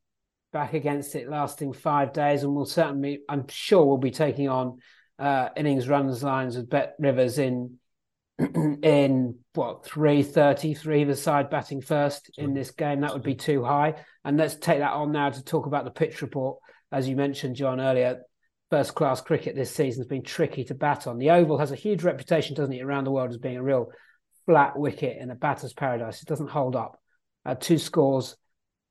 back 0.52 0.74
against 0.74 1.14
it 1.14 1.28
lasting 1.28 1.72
five 1.72 2.12
days, 2.12 2.42
and 2.42 2.54
we'll 2.54 2.66
certainly, 2.66 3.20
I'm 3.28 3.46
sure, 3.48 3.84
we'll 3.86 3.98
be 3.98 4.10
taking 4.10 4.48
on 4.48 4.78
uh, 5.18 5.48
innings 5.56 5.88
runs 5.88 6.22
lines 6.22 6.56
with 6.56 6.68
Bet 6.68 6.94
Rivers 6.98 7.38
in 7.38 7.78
in 8.38 9.36
what 9.54 9.84
three 9.84 10.24
thirty 10.24 10.74
three 10.74 11.04
the 11.04 11.14
side 11.14 11.50
batting 11.50 11.80
first 11.80 12.30
in 12.36 12.52
this 12.52 12.72
game. 12.72 13.00
That 13.00 13.14
would 13.14 13.22
be 13.22 13.36
too 13.36 13.62
high. 13.62 13.94
And 14.24 14.36
let's 14.36 14.56
take 14.56 14.80
that 14.80 14.92
on 14.92 15.12
now 15.12 15.30
to 15.30 15.44
talk 15.44 15.66
about 15.66 15.84
the 15.84 15.90
pitch 15.92 16.20
report, 16.20 16.58
as 16.90 17.08
you 17.08 17.14
mentioned, 17.14 17.54
John 17.56 17.80
earlier. 17.80 18.22
First 18.74 18.96
class 18.96 19.20
cricket 19.20 19.54
this 19.54 19.70
season 19.70 20.00
has 20.00 20.08
been 20.08 20.24
tricky 20.24 20.64
to 20.64 20.74
bat 20.74 21.06
on. 21.06 21.18
The 21.18 21.30
Oval 21.30 21.58
has 21.58 21.70
a 21.70 21.76
huge 21.76 22.02
reputation, 22.02 22.56
doesn't 22.56 22.72
it, 22.72 22.82
around 22.82 23.04
the 23.04 23.12
world 23.12 23.30
as 23.30 23.38
being 23.38 23.56
a 23.56 23.62
real 23.62 23.92
flat 24.46 24.76
wicket 24.76 25.16
in 25.16 25.30
a 25.30 25.36
batter's 25.36 25.72
paradise. 25.72 26.20
It 26.20 26.26
doesn't 26.26 26.50
hold 26.50 26.74
up. 26.74 27.00
Uh, 27.46 27.54
two 27.54 27.78
scores 27.78 28.34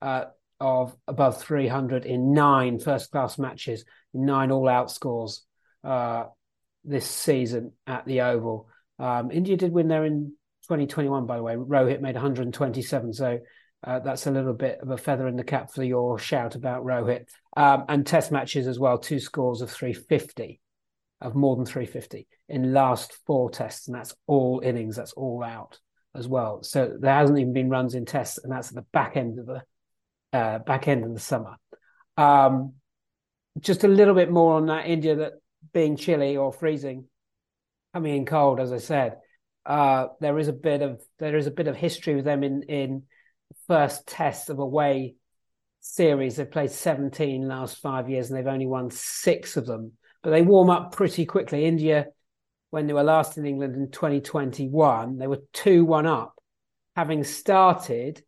uh, 0.02 0.24
of 0.62 0.96
above 1.06 1.42
300 1.42 2.06
in 2.06 2.32
nine 2.32 2.80
first 2.80 3.12
class 3.12 3.38
matches, 3.38 3.84
nine 4.14 4.52
all 4.52 4.70
out 4.70 4.90
scores 4.90 5.44
uh, 5.84 6.28
this 6.86 7.06
season 7.06 7.74
at 7.86 8.06
the 8.06 8.22
Oval. 8.22 8.70
Um, 9.00 9.32
India 9.32 9.58
did 9.58 9.74
win 9.74 9.90
there 9.90 10.06
in 10.06 10.32
2021, 10.70 11.26
by 11.26 11.36
the 11.36 11.44
way. 11.44 11.56
Rohit 11.56 12.00
made 12.00 12.16
127. 12.16 13.12
So 13.12 13.40
uh, 13.84 14.00
that's 14.00 14.28
a 14.28 14.32
little 14.32 14.54
bit 14.54 14.80
of 14.82 14.90
a 14.90 14.98
feather 14.98 15.28
in 15.28 15.36
the 15.36 15.44
cap 15.44 15.72
for 15.74 15.84
your 15.84 16.18
shout 16.18 16.56
about 16.56 16.86
Rohit. 16.86 17.28
Um, 17.58 17.86
and 17.90 18.06
test 18.06 18.32
matches 18.32 18.68
as 18.68 18.80
well, 18.80 18.98
two 18.98 19.20
scores 19.20 19.62
of 19.62 19.70
350 19.70 20.62
of 21.22 21.36
more 21.36 21.56
than 21.56 21.66
350 21.66 22.28
in 22.50 22.74
last 22.74 23.18
four 23.26 23.50
tests, 23.50 23.88
and 23.88 23.96
that's 23.96 24.16
all 24.28 24.62
innings, 24.64 24.96
that's 24.96 25.14
all 25.14 25.44
out 25.44 25.80
as 26.16 26.28
well. 26.28 26.64
So 26.64 26.96
there 27.00 27.14
hasn't 27.14 27.40
even 27.40 27.54
been 27.54 27.70
runs 27.70 27.96
in 27.96 28.06
tests, 28.06 28.38
and 28.38 28.52
that's 28.52 28.70
at 28.70 28.76
the 28.76 28.86
back 28.94 29.18
end 29.18 29.40
of 29.40 29.46
the 29.46 29.64
uh, 30.32 30.60
back 30.60 30.88
end 30.88 31.04
of 31.04 31.14
the 31.14 31.20
summer. 31.20 31.58
Um, 32.18 32.74
just 33.60 33.84
a 33.84 33.88
little 33.88 34.16
bit 34.16 34.32
more 34.32 34.56
on 34.56 34.66
that 34.68 34.88
India 34.88 35.16
that 35.16 35.34
being 35.74 35.96
chilly 35.96 36.38
or 36.38 36.52
freezing, 36.52 37.06
coming 37.94 38.16
in 38.16 38.26
cold, 38.26 38.60
as 38.60 38.72
I 38.72 38.78
said. 38.78 39.18
Uh, 39.66 40.08
there 40.20 40.38
is 40.40 40.50
a 40.50 40.54
bit 40.54 40.82
of 40.82 41.02
there 41.20 41.38
is 41.38 41.48
a 41.48 41.52
bit 41.52 41.68
of 41.68 41.76
history 41.76 42.16
with 42.16 42.26
them 42.26 42.44
in 42.44 42.64
in 42.64 43.04
first 43.68 44.08
test 44.08 44.50
of 44.50 44.60
a 44.60 44.64
away 44.64 45.16
series. 45.82 46.36
They've 46.36 46.50
played 46.50 46.72
17 46.72 47.48
last 47.48 47.80
five 47.80 48.10
years, 48.10 48.30
and 48.30 48.38
they've 48.38 48.48
only 48.48 48.68
won 48.68 48.90
six 48.92 49.58
of 49.58 49.66
them 49.66 49.94
but 50.24 50.32
they 50.32 50.42
warm 50.42 50.70
up 50.70 50.94
pretty 50.94 51.26
quickly. 51.26 51.66
India, 51.66 52.08
when 52.72 52.88
they 52.88 52.94
were 52.94 53.04
last 53.04 53.38
in 53.38 53.46
England 53.46 53.76
in 53.76 53.92
2021, 53.92 55.18
they 55.18 55.28
were 55.28 55.42
2 55.52 55.86
1 55.86 56.08
up, 56.08 56.36
having 56.96 57.24
started 57.24 58.24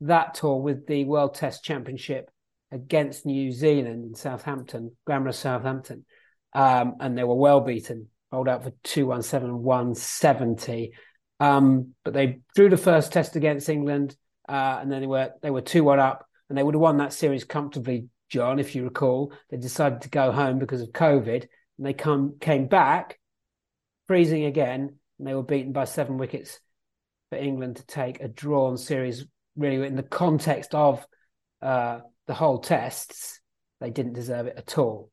that 0.00 0.34
tour 0.34 0.56
with 0.56 0.86
the 0.86 1.04
World 1.04 1.34
Test 1.34 1.64
Championship 1.64 2.30
against 2.72 3.26
New 3.26 3.50
Zealand 3.50 4.04
in 4.04 4.14
Southampton, 4.14 4.96
glamorous 5.04 5.40
Southampton. 5.40 6.06
Um, 6.54 6.94
and 7.00 7.18
they 7.18 7.24
were 7.24 7.34
well 7.34 7.60
beaten, 7.60 8.08
rolled 8.32 8.48
out 8.48 8.62
for 8.62 8.72
217, 8.84 9.62
170. 9.62 10.92
Um, 11.40 11.94
but 12.04 12.14
they 12.14 12.40
drew 12.54 12.70
the 12.70 12.76
first 12.76 13.12
test 13.12 13.34
against 13.34 13.68
England, 13.68 14.16
uh, 14.48 14.78
and 14.80 14.90
then 14.90 15.00
they 15.00 15.06
were 15.06 15.30
they 15.42 15.50
were 15.50 15.60
2 15.60 15.84
1 15.84 15.98
up, 15.98 16.26
and 16.48 16.58
they 16.58 16.62
would 16.62 16.74
have 16.74 16.80
won 16.80 16.98
that 16.98 17.12
series 17.12 17.44
comfortably 17.44 18.08
John, 18.28 18.60
if 18.60 18.74
you 18.74 18.84
recall, 18.84 19.32
they 19.50 19.56
decided 19.56 20.02
to 20.02 20.08
go 20.08 20.30
home 20.30 20.58
because 20.58 20.80
of 20.80 20.90
COVID, 20.90 21.42
and 21.78 21.86
they 21.86 21.92
come 21.92 22.36
came 22.40 22.68
back, 22.68 23.18
freezing 24.06 24.44
again, 24.44 24.96
and 25.18 25.26
they 25.26 25.34
were 25.34 25.42
beaten 25.42 25.72
by 25.72 25.84
seven 25.84 26.16
wickets 26.16 26.60
for 27.28 27.38
England 27.38 27.76
to 27.76 27.86
take 27.86 28.20
a 28.20 28.28
drawn 28.28 28.76
series. 28.76 29.24
Really, 29.56 29.84
in 29.84 29.96
the 29.96 30.04
context 30.04 30.74
of 30.74 31.04
uh, 31.60 32.00
the 32.26 32.34
whole 32.34 32.60
tests, 32.60 33.40
they 33.80 33.90
didn't 33.90 34.12
deserve 34.12 34.46
it 34.46 34.56
at 34.56 34.78
all. 34.78 35.10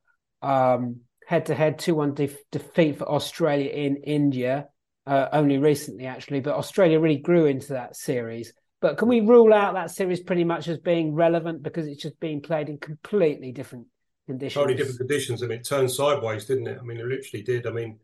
Head 1.28 1.48
to 1.48 1.56
head, 1.56 1.78
two 1.78 1.94
one 1.94 2.14
defeat 2.14 3.00
for 3.00 3.10
Australia 3.10 3.70
in 3.70 3.98
India. 3.98 4.70
Uh, 5.06 5.28
only 5.34 5.58
recently, 5.58 6.06
actually, 6.06 6.40
but 6.40 6.56
Australia 6.56 7.02
really 7.02 7.18
grew 7.18 7.48
into 7.48 7.74
that 7.74 7.98
series. 7.98 8.54
But 8.80 8.98
can 8.98 9.08
we 9.08 9.22
rule 9.22 9.54
out 9.54 9.74
that 9.74 9.92
series 9.92 10.20
pretty 10.20 10.44
much 10.44 10.68
as 10.68 10.78
being 10.78 11.14
relevant 11.16 11.64
because 11.64 11.88
it's 11.88 12.02
just 12.02 12.20
being 12.20 12.42
played 12.42 12.70
in 12.70 12.78
completely 12.78 13.52
different 13.52 13.88
conditions? 14.28 14.62
Totally 14.62 14.78
different 14.78 15.00
conditions. 15.00 15.42
I 15.42 15.48
mean, 15.48 15.60
it 15.60 15.66
turned 15.66 15.90
sideways, 15.90 16.46
didn't 16.46 16.68
it? 16.68 16.78
I 16.80 16.84
mean, 16.84 17.00
it 17.00 17.06
literally 17.06 17.44
did. 17.44 17.66
I 17.66 17.72
mean, 17.72 18.00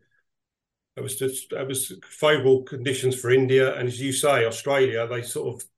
it 0.96 1.00
was 1.00 1.16
just 1.16 1.52
it 1.52 1.66
was 1.66 1.92
favourable 2.08 2.62
conditions 2.62 3.14
for 3.20 3.30
India, 3.30 3.74
and 3.76 3.88
as 3.88 4.00
you 4.00 4.12
say, 4.12 4.44
Australia. 4.44 5.06
They 5.06 5.22
sort 5.22 5.54
of, 5.54 5.68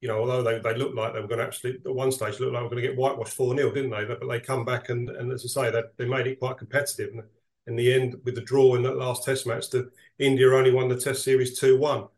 you 0.00 0.08
know, 0.08 0.18
although 0.18 0.42
they, 0.42 0.58
they 0.58 0.76
looked 0.76 0.96
like 0.96 1.12
they 1.12 1.20
were 1.20 1.28
going 1.28 1.40
to 1.40 1.46
actually 1.46 1.78
at 1.84 1.94
one 1.94 2.10
stage 2.10 2.40
look 2.40 2.52
like 2.52 2.60
they 2.60 2.64
were 2.64 2.70
going 2.70 2.82
to 2.82 2.88
get 2.88 2.96
whitewashed 2.96 3.34
four 3.34 3.56
0 3.56 3.72
didn't 3.72 3.90
they? 3.90 4.04
But 4.04 4.26
they 4.26 4.40
come 4.40 4.64
back 4.64 4.88
and 4.88 5.10
and 5.10 5.32
as 5.32 5.44
I 5.44 5.66
say, 5.66 5.70
they 5.70 5.82
they 5.96 6.08
made 6.08 6.26
it 6.26 6.40
quite 6.40 6.58
competitive. 6.58 7.10
And 7.12 7.22
in 7.66 7.76
the 7.76 7.92
end, 7.92 8.16
with 8.24 8.34
the 8.34 8.40
draw 8.40 8.74
in 8.74 8.82
that 8.82 8.96
last 8.96 9.24
Test 9.24 9.46
match, 9.46 9.70
the 9.70 9.90
India 10.18 10.48
only 10.50 10.72
won 10.72 10.88
the 10.88 11.00
Test 11.00 11.22
series 11.22 11.58
two 11.58 11.78
one. 11.78 12.08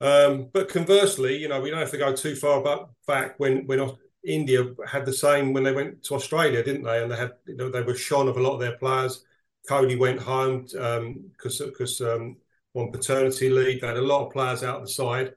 Um, 0.00 0.48
but 0.52 0.68
conversely, 0.68 1.36
you 1.36 1.48
know, 1.48 1.60
we 1.60 1.70
don't 1.70 1.80
have 1.80 1.90
to 1.90 1.98
go 1.98 2.14
too 2.14 2.36
far 2.36 2.88
back 3.06 3.34
when 3.38 3.66
when 3.66 3.90
India 4.24 4.64
had 4.86 5.04
the 5.06 5.12
same 5.12 5.52
when 5.52 5.64
they 5.64 5.72
went 5.72 6.02
to 6.04 6.14
Australia, 6.14 6.62
didn't 6.62 6.84
they? 6.84 7.02
And 7.02 7.10
they 7.10 7.16
had 7.16 7.32
you 7.46 7.56
know, 7.56 7.70
they 7.70 7.82
were 7.82 7.94
shone 7.94 8.28
of 8.28 8.36
a 8.36 8.42
lot 8.42 8.54
of 8.54 8.60
their 8.60 8.76
players. 8.78 9.24
Kohli 9.68 9.98
went 9.98 10.20
home 10.20 10.62
because 10.62 11.60
um, 11.60 11.68
because 11.68 12.00
um, 12.00 12.36
on 12.74 12.92
paternity 12.92 13.50
leave. 13.50 13.80
They 13.80 13.86
had 13.86 13.96
a 13.96 14.02
lot 14.02 14.26
of 14.26 14.32
players 14.32 14.62
out 14.62 14.82
the 14.82 14.88
side, 14.88 15.34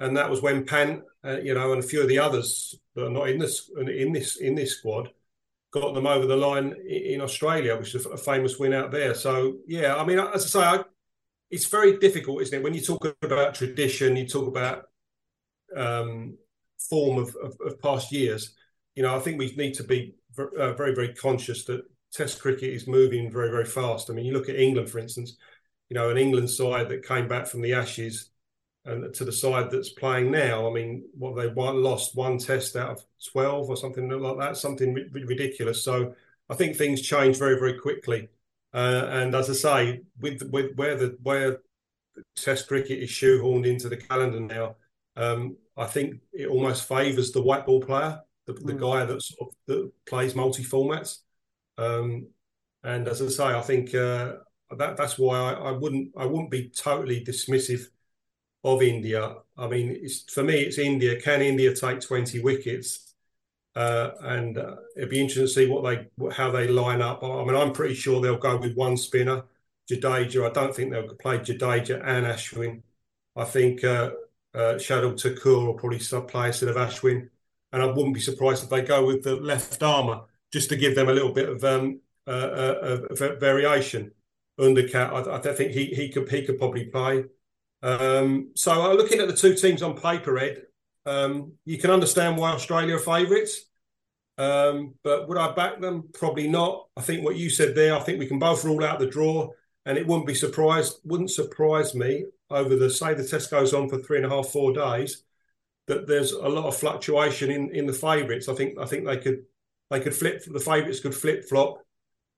and 0.00 0.16
that 0.16 0.30
was 0.30 0.42
when 0.42 0.64
Pant, 0.64 1.02
uh, 1.24 1.38
you 1.38 1.54
know, 1.54 1.72
and 1.72 1.82
a 1.82 1.86
few 1.86 2.02
of 2.02 2.08
the 2.08 2.18
others 2.18 2.74
that 2.94 3.06
are 3.06 3.10
not 3.10 3.28
in 3.28 3.38
this 3.38 3.70
in 3.76 4.12
this 4.12 4.36
in 4.36 4.54
this 4.54 4.78
squad 4.78 5.10
got 5.72 5.94
them 5.94 6.06
over 6.06 6.26
the 6.26 6.36
line 6.36 6.74
in 6.88 7.20
Australia, 7.20 7.76
which 7.76 7.94
is 7.94 8.06
a 8.06 8.16
famous 8.16 8.58
win 8.58 8.72
out 8.72 8.90
there. 8.90 9.14
So 9.14 9.56
yeah, 9.66 9.96
I 9.96 10.04
mean, 10.04 10.18
as 10.18 10.44
I 10.44 10.48
say, 10.48 10.60
I, 10.60 10.84
it's 11.50 11.66
very 11.66 11.98
difficult, 11.98 12.42
isn't 12.42 12.58
it? 12.58 12.62
When 12.62 12.74
you 12.74 12.80
talk 12.80 13.16
about 13.22 13.54
tradition, 13.54 14.16
you 14.16 14.26
talk 14.26 14.48
about 14.48 14.84
um, 15.76 16.36
form 16.78 17.18
of, 17.18 17.36
of, 17.42 17.56
of, 17.64 17.80
past 17.80 18.12
years. 18.12 18.54
You 18.94 19.02
know, 19.02 19.14
I 19.14 19.20
think 19.20 19.38
we 19.38 19.54
need 19.56 19.74
to 19.74 19.84
be 19.84 20.14
uh, 20.38 20.72
very, 20.72 20.94
very 20.94 21.14
conscious 21.14 21.64
that 21.64 21.82
Test 22.12 22.40
cricket 22.40 22.72
is 22.72 22.86
moving 22.86 23.30
very, 23.30 23.50
very 23.50 23.64
fast. 23.64 24.08
I 24.08 24.14
mean, 24.14 24.24
you 24.24 24.32
look 24.32 24.48
at 24.48 24.56
England, 24.56 24.88
for 24.88 24.98
instance. 24.98 25.36
You 25.90 25.94
know, 25.94 26.08
an 26.08 26.16
England 26.16 26.50
side 26.50 26.88
that 26.88 27.06
came 27.06 27.28
back 27.28 27.46
from 27.46 27.60
the 27.60 27.74
Ashes 27.74 28.30
and 28.84 29.12
to 29.14 29.24
the 29.24 29.32
side 29.32 29.70
that's 29.70 29.90
playing 29.90 30.30
now. 30.30 30.68
I 30.68 30.72
mean, 30.72 31.04
what 31.12 31.36
they 31.36 31.48
lost 31.52 32.16
one 32.16 32.38
Test 32.38 32.74
out 32.76 32.90
of 32.90 33.04
twelve 33.32 33.68
or 33.68 33.76
something 33.76 34.08
like 34.08 34.38
that, 34.38 34.56
something 34.56 34.94
ridiculous. 35.12 35.82
So 35.84 36.14
I 36.48 36.54
think 36.54 36.76
things 36.76 37.02
change 37.02 37.36
very, 37.36 37.58
very 37.58 37.78
quickly. 37.78 38.28
Uh, 38.76 39.08
and 39.10 39.34
as 39.34 39.48
I 39.48 39.54
say, 39.54 40.00
with, 40.20 40.42
with 40.52 40.76
where 40.76 40.96
the 40.96 41.16
where 41.22 41.60
Test 42.36 42.68
cricket 42.68 42.98
is 42.98 43.10
shoehorned 43.10 43.66
into 43.66 43.88
the 43.88 43.96
calendar 43.96 44.40
now, 44.40 44.76
um, 45.16 45.56
I 45.76 45.86
think 45.86 46.20
it 46.32 46.46
almost 46.46 46.86
favours 46.86 47.32
the 47.32 47.42
white 47.42 47.64
ball 47.64 47.80
player, 47.80 48.20
the, 48.44 48.52
mm. 48.52 48.66
the 48.66 48.74
guy 48.74 49.04
that 49.06 49.22
sort 49.22 49.48
of, 49.48 49.56
that 49.66 49.92
plays 50.06 50.34
multi 50.34 50.62
formats. 50.62 51.20
Um, 51.78 52.28
and 52.84 53.08
as 53.08 53.22
I 53.22 53.28
say, 53.28 53.44
I 53.44 53.62
think 53.62 53.94
uh, 53.94 54.34
that 54.76 54.96
that's 54.98 55.18
why 55.18 55.38
I, 55.38 55.52
I, 55.52 55.70
wouldn't 55.72 56.12
I 56.16 56.26
wouldn't 56.26 56.50
be 56.50 56.68
totally 56.68 57.24
dismissive 57.24 57.86
of 58.62 58.82
India. 58.82 59.36
I 59.56 59.68
mean, 59.68 60.06
for 60.28 60.42
me, 60.42 60.60
it's 60.60 60.78
India. 60.78 61.20
Can 61.20 61.40
India 61.40 61.74
take 61.74 62.00
twenty 62.00 62.40
wickets? 62.40 63.05
Uh, 63.76 64.12
and 64.22 64.56
uh, 64.56 64.76
it'd 64.96 65.10
be 65.10 65.20
interesting 65.20 65.44
to 65.44 65.52
see 65.52 65.66
what 65.66 65.84
they 65.84 66.06
how 66.34 66.50
they 66.50 66.66
line 66.66 67.02
up. 67.02 67.22
I 67.22 67.44
mean, 67.44 67.54
I'm 67.54 67.72
pretty 67.72 67.94
sure 67.94 68.22
they'll 68.22 68.38
go 68.38 68.56
with 68.56 68.74
one 68.74 68.96
spinner, 68.96 69.42
Jadeja. 69.90 70.48
I 70.48 70.52
don't 70.52 70.74
think 70.74 70.90
they'll 70.90 71.14
play 71.14 71.38
Jadeja 71.38 72.02
and 72.02 72.24
Ashwin. 72.24 72.80
I 73.36 73.44
think 73.44 73.84
uh, 73.84 74.12
uh, 74.54 74.74
Shardul 74.76 75.20
Thakur 75.20 75.66
will 75.66 75.74
probably 75.74 75.98
play 75.98 76.46
instead 76.46 76.70
of 76.70 76.76
Ashwin, 76.76 77.28
and 77.70 77.82
I 77.82 77.86
wouldn't 77.86 78.14
be 78.14 78.20
surprised 78.20 78.64
if 78.64 78.70
they 78.70 78.80
go 78.80 79.04
with 79.04 79.22
the 79.22 79.36
left 79.36 79.82
armour 79.82 80.22
just 80.50 80.70
to 80.70 80.76
give 80.76 80.94
them 80.94 81.10
a 81.10 81.12
little 81.12 81.32
bit 81.32 81.50
of, 81.50 81.62
um, 81.62 82.00
uh, 82.26 82.30
uh, 82.30 83.36
variation. 83.38 84.10
Unadkat, 84.58 85.28
I, 85.28 85.36
I, 85.36 85.54
think 85.54 85.72
he 85.72 85.84
he 85.86 86.08
could 86.08 86.30
he 86.30 86.46
could 86.46 86.56
probably 86.56 86.86
play. 86.86 87.24
Um, 87.82 88.52
so 88.54 88.94
looking 88.94 89.20
at 89.20 89.28
the 89.28 89.36
two 89.36 89.54
teams 89.54 89.82
on 89.82 89.98
paper, 89.98 90.38
Ed, 90.38 90.62
Um, 91.04 91.52
you 91.66 91.76
can 91.76 91.90
understand 91.90 92.38
why 92.38 92.52
Australia 92.52 92.96
are 92.96 92.98
favourites. 92.98 93.65
Um, 94.38 94.94
but 95.02 95.28
would 95.28 95.38
I 95.38 95.52
back 95.52 95.80
them? 95.80 96.08
Probably 96.12 96.48
not. 96.48 96.88
I 96.96 97.00
think 97.00 97.24
what 97.24 97.36
you 97.36 97.48
said 97.48 97.74
there, 97.74 97.94
I 97.94 98.00
think 98.00 98.18
we 98.18 98.26
can 98.26 98.38
both 98.38 98.64
rule 98.64 98.84
out 98.84 98.98
the 98.98 99.06
draw, 99.06 99.50
and 99.84 99.96
it 99.96 100.06
wouldn't 100.06 100.26
be 100.26 100.34
surprised, 100.34 100.98
wouldn't 101.04 101.30
surprise 101.30 101.94
me 101.94 102.26
over 102.50 102.76
the 102.76 102.90
say 102.90 103.14
the 103.14 103.26
test 103.26 103.50
goes 103.50 103.72
on 103.74 103.88
for 103.88 103.98
three 103.98 104.18
and 104.18 104.26
a 104.26 104.30
half, 104.30 104.48
four 104.48 104.72
days, 104.72 105.24
that 105.86 106.06
there's 106.06 106.32
a 106.32 106.48
lot 106.48 106.66
of 106.66 106.76
fluctuation 106.76 107.50
in 107.50 107.74
in 107.74 107.86
the 107.86 107.92
favourites. 107.92 108.48
I 108.48 108.54
think 108.54 108.78
I 108.78 108.84
think 108.84 109.06
they 109.06 109.16
could 109.16 109.44
they 109.90 110.00
could 110.00 110.14
flip 110.14 110.42
the 110.44 110.60
favourites 110.60 111.00
could 111.00 111.14
flip 111.14 111.48
flop 111.48 111.82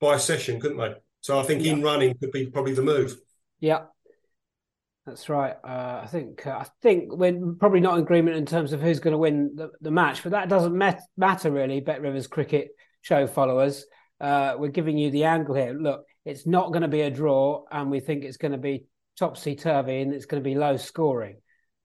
by 0.00 0.16
session, 0.18 0.60
couldn't 0.60 0.78
they? 0.78 0.94
So 1.20 1.38
I 1.38 1.42
think 1.42 1.64
yeah. 1.64 1.72
in 1.72 1.82
running 1.82 2.16
could 2.18 2.30
be 2.30 2.46
probably 2.46 2.74
the 2.74 2.82
move. 2.82 3.20
Yeah, 3.60 3.84
that's 5.08 5.28
right. 5.28 5.56
Uh, 5.64 6.00
I 6.02 6.06
think 6.06 6.46
uh, 6.46 6.50
I 6.50 6.66
think 6.82 7.16
we're 7.16 7.54
probably 7.58 7.80
not 7.80 7.94
in 7.94 8.02
agreement 8.02 8.36
in 8.36 8.46
terms 8.46 8.72
of 8.72 8.82
who's 8.82 9.00
going 9.00 9.12
to 9.12 9.18
win 9.18 9.54
the, 9.56 9.70
the 9.80 9.90
match, 9.90 10.22
but 10.22 10.32
that 10.32 10.48
doesn't 10.48 10.76
met- 10.76 11.00
matter 11.16 11.50
really. 11.50 11.80
Bet 11.80 12.02
Rivers 12.02 12.26
cricket 12.26 12.68
show 13.00 13.26
followers, 13.26 13.86
uh, 14.20 14.54
we're 14.58 14.68
giving 14.68 14.98
you 14.98 15.10
the 15.10 15.24
angle 15.24 15.54
here. 15.54 15.72
Look, 15.72 16.04
it's 16.24 16.46
not 16.46 16.72
going 16.72 16.82
to 16.82 16.88
be 16.88 17.00
a 17.00 17.10
draw, 17.10 17.64
and 17.70 17.90
we 17.90 18.00
think 18.00 18.22
it's 18.22 18.36
going 18.36 18.52
to 18.52 18.58
be 18.58 18.84
topsy 19.18 19.56
turvy, 19.56 20.02
and 20.02 20.12
it's 20.12 20.26
going 20.26 20.42
to 20.42 20.48
be 20.48 20.54
low 20.54 20.76
scoring. 20.76 21.38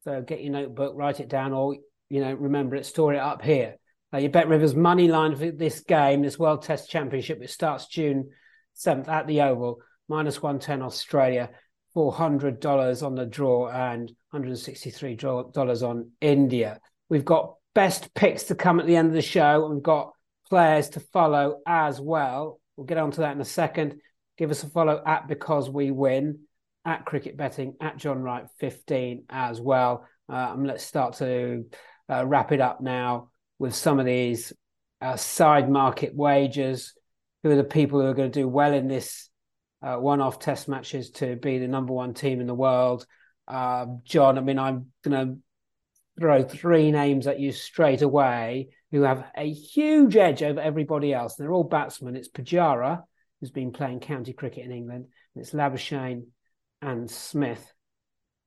So 0.03 0.21
get 0.21 0.43
your 0.43 0.51
notebook, 0.51 0.93
write 0.95 1.21
it 1.21 1.29
down, 1.29 1.53
or 1.53 1.77
you 2.09 2.19
know 2.19 2.33
remember 2.33 2.75
it, 2.75 2.85
store 2.85 3.13
it 3.13 3.19
up 3.19 3.41
here. 3.41 3.75
Now 4.11 4.19
your 4.19 4.31
Bet 4.31 4.49
Rivers 4.49 4.75
money 4.75 5.07
line 5.07 5.35
for 5.35 5.49
this 5.49 5.79
game, 5.79 6.21
this 6.21 6.37
World 6.37 6.63
Test 6.63 6.89
Championship, 6.89 7.39
which 7.39 7.51
starts 7.51 7.87
June 7.87 8.31
seventh 8.73 9.07
at 9.07 9.27
the 9.27 9.41
Oval, 9.41 9.79
minus 10.09 10.41
one 10.41 10.59
ten 10.59 10.81
Australia 10.81 11.49
$400 11.95 13.03
on 13.03 13.15
the 13.15 13.25
draw 13.25 13.69
and 13.69 14.12
$163 14.33 15.88
on 15.88 16.12
India. 16.21 16.79
We've 17.09 17.25
got 17.25 17.55
best 17.75 18.13
picks 18.13 18.43
to 18.43 18.55
come 18.55 18.79
at 18.79 18.85
the 18.85 18.95
end 18.95 19.09
of 19.09 19.13
the 19.13 19.21
show. 19.21 19.69
We've 19.71 19.83
got 19.83 20.13
players 20.50 20.89
to 20.89 21.00
follow 21.00 21.62
as 21.67 22.00
well. 22.00 22.59
We'll 22.75 22.85
get 22.85 22.97
onto 22.97 23.21
that 23.21 23.35
in 23.35 23.41
a 23.41 23.45
second. 23.45 24.00
Give 24.38 24.51
us 24.51 24.63
a 24.63 24.69
follow 24.69 25.01
at 25.05 25.27
Because 25.27 25.69
We 25.69 25.91
Win, 25.91 26.39
at 26.85 27.05
Cricket 27.05 27.38
Betting, 27.38 27.75
at 27.79 27.97
John 27.97 28.21
Wright 28.21 28.45
15 28.59 29.25
as 29.29 29.62
well. 29.62 30.05
Uh, 30.27 30.53
and 30.53 30.67
let's 30.67 30.83
start 30.83 31.15
to 31.15 31.65
uh, 32.09 32.25
wrap 32.25 32.51
it 32.51 32.62
up 32.62 32.81
now 32.81 33.29
with 33.59 33.75
some 33.75 34.00
of 34.00 34.05
these 34.05 34.53
uh, 35.01 35.15
side 35.15 35.69
market 35.69 36.15
wagers. 36.15 36.93
Who 37.43 37.51
are 37.51 37.55
the 37.55 37.63
people 37.65 38.00
who 38.00 38.07
are 38.07 38.13
going 38.13 38.31
to 38.31 38.39
do 38.39 38.47
well 38.47 38.73
in 38.73 38.88
this 38.88 39.29
uh, 39.83 39.97
one-off 39.97 40.39
Test 40.39 40.67
matches 40.67 41.11
to 41.11 41.35
be 41.35 41.59
the 41.59 41.67
number 41.67 41.93
one 41.93 42.13
team 42.13 42.39
in 42.39 42.47
the 42.47 42.55
world. 42.55 43.05
Uh, 43.47 43.87
John, 44.05 44.37
I 44.37 44.41
mean, 44.41 44.57
I'm 44.57 44.87
going 45.03 45.27
to 45.27 45.37
throw 46.19 46.43
three 46.43 46.91
names 46.91 47.27
at 47.27 47.39
you 47.39 47.51
straight 47.51 48.01
away 48.01 48.69
who 48.91 49.01
have 49.01 49.25
a 49.35 49.51
huge 49.51 50.15
edge 50.15 50.41
over 50.43 50.61
everybody 50.61 51.13
else. 51.13 51.35
They're 51.35 51.51
all 51.51 51.63
batsmen. 51.63 52.15
It's 52.15 52.29
Pujara, 52.29 53.03
who's 53.39 53.51
been 53.51 53.71
playing 53.71 53.99
county 53.99 54.31
cricket 54.31 54.65
in 54.65 54.71
England, 54.71 55.07
and 55.35 55.41
it's 55.41 55.53
Labuschagne 55.53 56.27
and 56.81 57.09
Smith. 57.09 57.73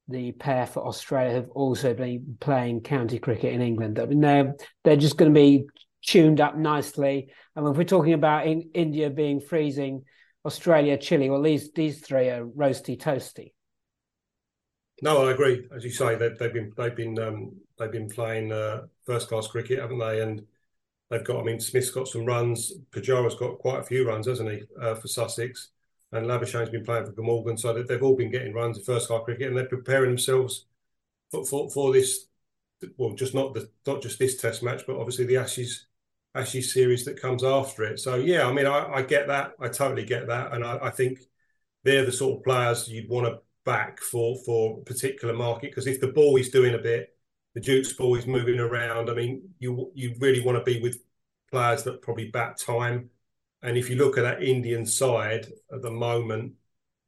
The 0.08 0.30
pair 0.32 0.66
for 0.66 0.86
Australia 0.86 1.34
have 1.34 1.50
also 1.50 1.92
been 1.92 2.36
playing 2.38 2.82
county 2.82 3.18
cricket 3.18 3.52
in 3.52 3.60
England. 3.60 3.98
I 3.98 4.06
mean, 4.06 4.20
they're, 4.20 4.54
they're 4.84 4.96
just 4.96 5.16
going 5.18 5.34
to 5.34 5.38
be 5.38 5.64
tuned 6.00 6.40
up 6.40 6.56
nicely. 6.56 7.32
And 7.56 7.66
if 7.66 7.76
we're 7.76 7.82
talking 7.82 8.12
about 8.12 8.46
in 8.46 8.70
India 8.72 9.10
being 9.10 9.40
freezing, 9.40 10.04
Australia, 10.46 10.96
chilly. 10.96 11.28
Well, 11.28 11.42
these 11.42 11.72
these 11.72 12.00
three 12.00 12.30
are 12.30 12.46
roasty 12.46 12.96
toasty. 12.96 13.52
No, 15.02 15.26
I 15.26 15.32
agree. 15.32 15.68
As 15.74 15.84
you 15.84 15.90
say, 15.90 16.14
they've, 16.14 16.38
they've 16.38 16.54
been 16.54 16.72
they've 16.76 16.96
been 16.96 17.18
um, 17.18 17.56
they've 17.78 17.92
been 17.92 18.08
playing 18.08 18.52
uh, 18.52 18.86
first 19.04 19.28
class 19.28 19.48
cricket, 19.48 19.80
haven't 19.80 19.98
they? 19.98 20.22
And 20.22 20.46
they've 21.10 21.24
got. 21.24 21.40
I 21.40 21.42
mean, 21.42 21.60
Smith's 21.60 21.90
got 21.90 22.08
some 22.08 22.24
runs. 22.24 22.72
Pujara's 22.92 23.34
got 23.34 23.58
quite 23.58 23.80
a 23.80 23.84
few 23.84 24.06
runs, 24.06 24.26
hasn't 24.26 24.50
he, 24.50 24.62
uh, 24.80 24.94
for 24.94 25.08
Sussex? 25.08 25.70
And 26.12 26.26
Labuschagne's 26.26 26.70
been 26.70 26.84
playing 26.84 27.06
for 27.06 27.12
Glamorgan, 27.12 27.58
so 27.58 27.82
they've 27.82 28.02
all 28.02 28.16
been 28.16 28.30
getting 28.30 28.54
runs 28.54 28.78
in 28.78 28.84
first 28.84 29.08
class 29.08 29.24
cricket, 29.24 29.48
and 29.48 29.56
they're 29.56 29.66
preparing 29.66 30.10
themselves 30.10 30.66
for, 31.30 31.44
for, 31.44 31.68
for 31.68 31.92
this. 31.92 32.26
Well, 32.96 33.14
just 33.14 33.34
not 33.34 33.54
the 33.54 33.68
not 33.86 34.00
just 34.00 34.18
this 34.18 34.40
Test 34.40 34.62
match, 34.62 34.84
but 34.86 34.96
obviously 34.96 35.26
the 35.26 35.38
Ashes 35.38 35.86
Ashes 36.36 36.72
series 36.72 37.04
that 37.04 37.20
comes 37.20 37.42
after 37.42 37.84
it. 37.84 37.98
So 38.00 38.16
yeah, 38.16 38.46
I 38.46 38.52
mean, 38.52 38.66
I, 38.66 38.94
I 38.94 39.02
get 39.02 39.28
that. 39.28 39.54
I 39.60 39.68
totally 39.68 40.04
get 40.04 40.26
that, 40.28 40.52
and 40.52 40.64
I, 40.64 40.78
I, 40.82 40.90
think 40.90 41.20
they're 41.84 42.04
the 42.04 42.12
sort 42.12 42.38
of 42.38 42.44
players 42.44 42.88
you'd 42.88 43.08
want 43.08 43.26
to 43.26 43.40
back 43.64 44.00
for 44.00 44.36
for 44.44 44.78
particular 44.82 45.34
market 45.34 45.70
because 45.70 45.86
if 45.86 46.00
the 46.00 46.08
ball 46.08 46.36
is 46.36 46.50
doing 46.50 46.74
a 46.74 46.78
bit, 46.78 47.16
the 47.54 47.60
Duke's 47.60 47.92
ball 47.92 48.16
is 48.16 48.26
moving 48.26 48.60
around. 48.60 49.10
I 49.10 49.14
mean, 49.14 49.50
you 49.58 49.90
you 49.94 50.14
really 50.20 50.40
want 50.40 50.58
to 50.58 50.64
be 50.64 50.80
with 50.80 50.98
players 51.50 51.82
that 51.84 52.02
probably 52.02 52.30
bat 52.30 52.58
time. 52.58 53.10
And 53.62 53.76
if 53.76 53.90
you 53.90 53.96
look 53.96 54.18
at 54.18 54.22
that 54.22 54.42
Indian 54.42 54.86
side 54.86 55.46
at 55.72 55.82
the 55.82 55.90
moment, 55.90 56.52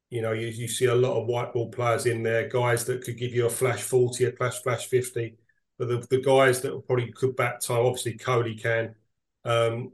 you 0.09 0.21
know, 0.21 0.31
you, 0.31 0.47
you 0.47 0.67
see 0.67 0.85
a 0.85 0.95
lot 0.95 1.19
of 1.19 1.27
white 1.27 1.53
ball 1.53 1.69
players 1.69 2.05
in 2.05 2.23
there, 2.23 2.49
guys 2.49 2.85
that 2.85 3.03
could 3.03 3.17
give 3.17 3.33
you 3.33 3.45
a 3.45 3.49
flash 3.49 3.81
40, 3.81 4.25
a 4.25 4.31
flash 4.31 4.61
flash 4.61 4.87
50. 4.87 5.37
But 5.77 5.87
the, 5.87 6.07
the 6.09 6.21
guys 6.21 6.61
that 6.61 6.85
probably 6.87 7.11
could 7.11 7.35
bat 7.35 7.61
time, 7.61 7.85
obviously 7.85 8.17
Kohli 8.17 8.61
can, 8.61 8.95
um, 9.45 9.91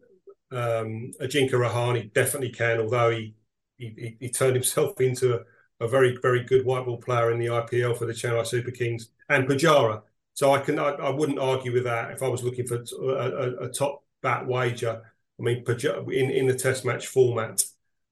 um, 0.52 1.12
Ajinkya 1.22 1.52
Rahane 1.52 2.14
definitely 2.14 2.52
can, 2.52 2.80
although 2.80 3.12
he 3.12 3.36
he, 3.78 4.16
he 4.20 4.30
turned 4.30 4.56
himself 4.56 5.00
into 5.02 5.36
a, 5.36 5.86
a, 5.86 5.88
very 5.88 6.18
very 6.22 6.44
good 6.44 6.66
white 6.66 6.86
ball 6.86 6.98
player 6.98 7.32
in 7.32 7.40
the 7.40 7.48
IPL 7.48 7.98
for 7.98 8.06
the 8.06 8.14
Chennai 8.14 8.46
Super 8.46 8.72
Kings 8.72 9.10
and 9.30 9.48
Pujara. 9.48 10.02
So 10.34 10.54
I 10.54 10.60
can 10.60 10.80
I, 10.80 10.90
I 10.90 11.10
wouldn't 11.10 11.40
argue 11.40 11.74
with 11.74 11.84
that 11.86 12.12
if 12.12 12.24
I 12.24 12.28
was 12.28 12.44
looking 12.44 12.68
for 12.68 12.84
a, 13.02 13.06
a, 13.06 13.66
a 13.66 13.70
top 13.70 14.04
bat 14.22 14.46
wager. 14.48 15.02
I 15.40 15.44
mean, 15.44 15.64
in 15.68 16.30
in 16.30 16.48
the 16.48 16.56
Test 16.56 16.86
match 16.86 17.08
format, 17.08 17.64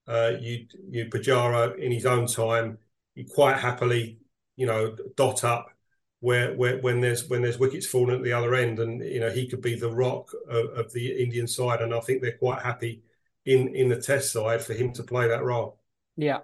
uh, 0.06 0.32
you 0.40 0.66
you 0.90 1.06
Pujara 1.06 1.78
in 1.78 1.92
his 1.92 2.06
own 2.06 2.26
time, 2.26 2.78
he 3.14 3.24
quite 3.24 3.56
happily 3.56 4.18
you 4.56 4.66
know 4.66 4.96
dot 5.16 5.44
up 5.44 5.73
where, 6.20 6.54
where 6.54 6.78
when 6.78 7.00
there's 7.00 7.28
when 7.28 7.42
there's 7.42 7.58
wickets 7.58 7.86
falling 7.86 8.16
at 8.16 8.22
the 8.22 8.32
other 8.32 8.54
end, 8.54 8.78
and 8.78 9.04
you 9.04 9.20
know 9.20 9.30
he 9.30 9.46
could 9.46 9.60
be 9.60 9.74
the 9.74 9.90
rock 9.90 10.30
of, 10.48 10.66
of, 10.70 10.92
the 10.92 11.22
Indian 11.22 11.46
side, 11.46 11.82
and 11.82 11.94
I 11.94 12.00
think 12.00 12.22
they're 12.22 12.38
quite 12.38 12.62
happy 12.62 13.02
in 13.44 13.74
in 13.74 13.88
the 13.88 14.00
Test 14.00 14.32
side 14.32 14.62
for 14.62 14.72
him 14.72 14.92
to 14.94 15.02
play 15.02 15.28
that 15.28 15.44
role. 15.44 15.78
Yeah, 16.16 16.38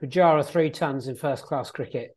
Pujara 0.00 0.44
three 0.44 0.70
tons 0.70 1.08
in 1.08 1.16
first 1.16 1.44
class 1.44 1.70
cricket 1.70 2.14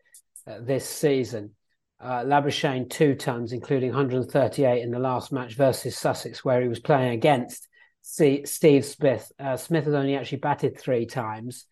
uh, 0.47 0.59
this 0.61 0.87
season. 0.87 1.51
Uh, 1.99 2.23
Labuschagne 2.23 2.89
two 2.89 3.13
tons, 3.13 3.53
including 3.53 3.89
138 3.89 4.81
in 4.81 4.89
the 4.89 4.97
last 4.97 5.31
match 5.31 5.55
versus 5.55 5.97
Sussex, 5.97 6.43
where 6.43 6.61
he 6.61 6.67
was 6.67 6.79
playing 6.79 7.11
against 7.11 7.67
C- 8.01 8.45
Steve 8.45 8.85
Smith. 8.85 9.31
Uh, 9.39 9.57
Smith 9.57 9.85
has 9.85 9.93
only 9.93 10.15
actually 10.15 10.39
batted 10.39 10.79
three 10.79 11.05
times, 11.05 11.65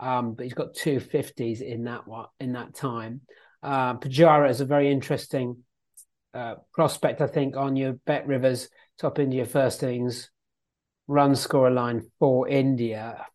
um, 0.00 0.34
but 0.34 0.44
he's 0.44 0.54
got 0.54 0.74
two 0.74 1.00
fifties 1.00 1.60
in 1.60 1.84
that 1.84 2.08
one 2.08 2.26
in 2.40 2.54
that 2.54 2.74
time. 2.74 3.20
Uh, 3.66 3.94
Pujara 3.94 4.48
is 4.48 4.60
a 4.60 4.64
very 4.64 4.92
interesting 4.92 5.64
uh, 6.32 6.54
prospect, 6.72 7.20
I 7.20 7.26
think, 7.26 7.56
on 7.56 7.74
your 7.74 7.94
Bet 8.06 8.24
Rivers 8.28 8.68
top 8.96 9.18
India 9.18 9.44
first 9.44 9.82
innings 9.82 10.30
run 11.08 11.34
scorer 11.34 11.72
line 11.72 12.02
for 12.20 12.48
India. 12.48 13.26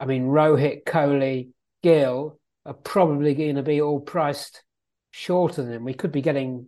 I 0.00 0.06
mean, 0.06 0.24
Rohit, 0.24 0.82
Kohli, 0.84 1.50
Gill 1.84 2.40
are 2.66 2.74
probably 2.74 3.34
going 3.34 3.54
to 3.54 3.62
be 3.62 3.80
all 3.80 4.00
priced 4.00 4.64
shorter 5.12 5.62
than 5.62 5.74
him. 5.74 5.84
We 5.84 5.94
could 5.94 6.10
be 6.10 6.22
getting 6.22 6.66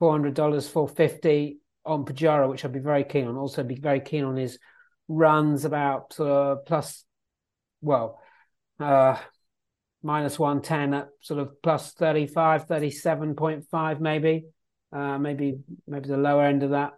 four 0.00 0.10
hundred 0.10 0.34
dollars, 0.34 0.68
four 0.68 0.88
fifty 0.88 1.58
on 1.86 2.04
Pujara, 2.04 2.48
which 2.48 2.64
I'd 2.64 2.72
be 2.72 2.80
very 2.80 3.04
keen 3.04 3.28
on. 3.28 3.36
Also, 3.36 3.62
be 3.62 3.76
very 3.76 4.00
keen 4.00 4.24
on 4.24 4.36
his 4.36 4.58
runs 5.06 5.64
about 5.64 6.18
uh, 6.18 6.56
plus, 6.66 7.04
well, 7.80 8.18
uh, 8.80 9.16
minus 10.02 10.38
110 10.38 10.94
at 10.94 11.08
sort 11.20 11.40
of 11.40 11.62
plus 11.62 11.92
35, 11.92 12.66
37.5 12.66 14.00
maybe. 14.00 14.46
Uh, 14.92 15.18
maybe 15.18 15.60
maybe 15.86 16.08
the 16.08 16.16
lower 16.16 16.44
end 16.44 16.62
of 16.62 16.70
that 16.70 16.94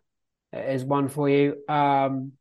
is 0.53 0.85
one 0.85 1.09
for 1.09 1.29
you. 1.29 1.57
Um, 1.69 2.33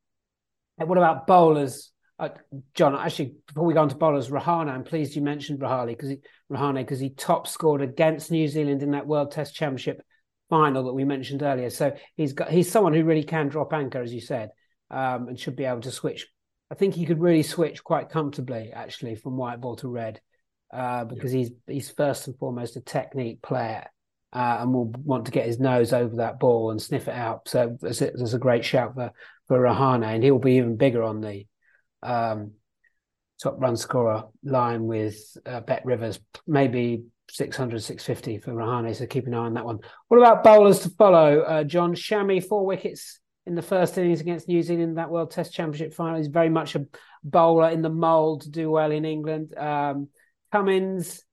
what 0.77 0.97
about 0.97 1.27
bowlers? 1.27 1.91
Uh, 2.17 2.29
John, 2.73 2.95
actually, 2.95 3.35
before 3.47 3.65
we 3.65 3.73
go 3.73 3.81
on 3.81 3.89
to 3.89 3.95
bowlers, 3.95 4.29
Rahane, 4.29 4.69
I'm 4.69 4.83
pleased 4.83 5.15
you 5.15 5.21
mentioned 5.21 5.59
Rahane 5.59 5.87
because 5.87 6.13
Rahane 6.51 6.75
because 6.75 6.99
he 6.99 7.09
top 7.09 7.47
scored 7.47 7.81
against 7.81 8.31
New 8.31 8.47
Zealand 8.47 8.83
in 8.83 8.91
that 8.91 9.07
World 9.07 9.31
Test 9.31 9.55
Championship 9.55 10.01
final 10.49 10.83
that 10.83 10.93
we 10.93 11.03
mentioned 11.03 11.41
earlier. 11.41 11.69
So 11.69 11.95
he's 12.15 12.33
got 12.33 12.51
he's 12.51 12.71
someone 12.71 12.93
who 12.93 13.03
really 13.03 13.23
can 13.23 13.47
drop 13.47 13.73
anchor, 13.73 14.01
as 14.01 14.13
you 14.13 14.21
said, 14.21 14.51
um, 14.89 15.27
and 15.29 15.39
should 15.39 15.55
be 15.55 15.65
able 15.65 15.81
to 15.81 15.91
switch. 15.91 16.27
I 16.69 16.75
think 16.75 16.93
he 16.93 17.05
could 17.05 17.19
really 17.19 17.43
switch 17.43 17.83
quite 17.83 18.09
comfortably, 18.09 18.71
actually, 18.71 19.15
from 19.15 19.35
white 19.35 19.59
ball 19.59 19.75
to 19.77 19.89
red 19.89 20.21
uh, 20.73 21.05
because 21.05 21.33
yeah. 21.33 21.39
he's 21.39 21.51
he's 21.67 21.89
first 21.89 22.27
and 22.27 22.37
foremost 22.37 22.75
a 22.75 22.81
technique 22.81 23.41
player 23.41 23.85
uh, 24.33 24.57
and 24.61 24.73
will 24.73 24.85
want 25.03 25.25
to 25.25 25.31
get 25.31 25.45
his 25.45 25.59
nose 25.59 25.93
over 25.93 26.17
that 26.17 26.39
ball 26.39 26.71
and 26.71 26.81
sniff 26.81 27.07
it 27.07 27.15
out. 27.15 27.47
So 27.47 27.77
there's 27.81 28.01
a, 28.01 28.11
there's 28.15 28.33
a 28.33 28.39
great 28.39 28.63
shout 28.63 28.93
for 28.95 29.11
for 29.47 29.59
Rahane, 29.59 30.05
and 30.05 30.23
he'll 30.23 30.39
be 30.39 30.53
even 30.57 30.77
bigger 30.77 31.03
on 31.03 31.21
the 31.21 31.45
um, 32.03 32.51
top 33.41 33.55
run 33.59 33.75
scorer 33.75 34.23
line 34.43 34.85
with 34.85 35.37
uh, 35.45 35.61
Bet 35.61 35.85
Rivers, 35.85 36.19
maybe 36.47 37.03
600, 37.29 37.81
650 37.81 38.39
for 38.39 38.53
Rahane. 38.53 38.95
So 38.95 39.05
keep 39.05 39.27
an 39.27 39.33
eye 39.33 39.39
on 39.39 39.53
that 39.55 39.65
one. 39.65 39.79
What 40.07 40.17
about 40.17 40.43
bowlers 40.43 40.79
to 40.79 40.89
follow? 40.89 41.41
Uh, 41.41 41.63
John 41.63 41.95
Shami, 41.95 42.43
four 42.43 42.65
wickets 42.65 43.19
in 43.45 43.55
the 43.55 43.61
first 43.61 43.97
innings 43.97 44.21
against 44.21 44.47
New 44.47 44.61
Zealand 44.61 44.89
in 44.89 44.95
that 44.95 45.09
World 45.09 45.31
Test 45.31 45.53
Championship 45.53 45.93
final. 45.93 46.17
He's 46.17 46.27
very 46.27 46.49
much 46.49 46.75
a 46.75 46.85
bowler 47.23 47.69
in 47.69 47.81
the 47.81 47.89
mould 47.89 48.41
to 48.41 48.49
do 48.49 48.69
well 48.69 48.91
in 48.91 49.05
England. 49.05 49.57
Um, 49.57 50.09
Cummins, 50.51 51.23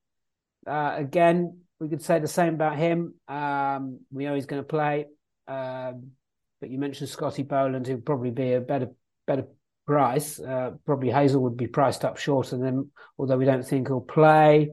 uh, 0.67 0.93
again, 0.97 1.61
we 1.79 1.89
could 1.89 2.01
say 2.01 2.19
the 2.19 2.27
same 2.27 2.55
about 2.55 2.77
him. 2.77 3.13
Um, 3.27 3.99
we 4.11 4.25
know 4.25 4.35
he's 4.35 4.45
going 4.45 4.61
to 4.61 4.67
play. 4.67 5.05
Um, 5.47 6.11
but 6.59 6.69
you 6.69 6.77
mentioned 6.77 7.09
Scotty 7.09 7.43
Boland, 7.43 7.87
who'd 7.87 8.05
probably 8.05 8.31
be 8.31 8.53
a 8.53 8.61
better 8.61 8.89
better 9.25 9.47
price. 9.87 10.39
Uh, 10.39 10.71
probably 10.85 11.09
Hazlewood 11.09 11.57
be 11.57 11.67
priced 11.67 12.03
up 12.03 12.17
shorter 12.17 12.57
than 12.57 12.91
although 13.17 13.37
we 13.37 13.45
don't 13.45 13.65
think 13.65 13.87
he'll 13.87 14.01
play. 14.01 14.71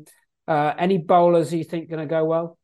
Uh, 0.48 0.74
any 0.78 0.98
bowlers 0.98 1.52
you 1.52 1.64
think 1.64 1.88
going 1.88 2.06
to 2.06 2.06
go 2.06 2.24
well? 2.24 2.58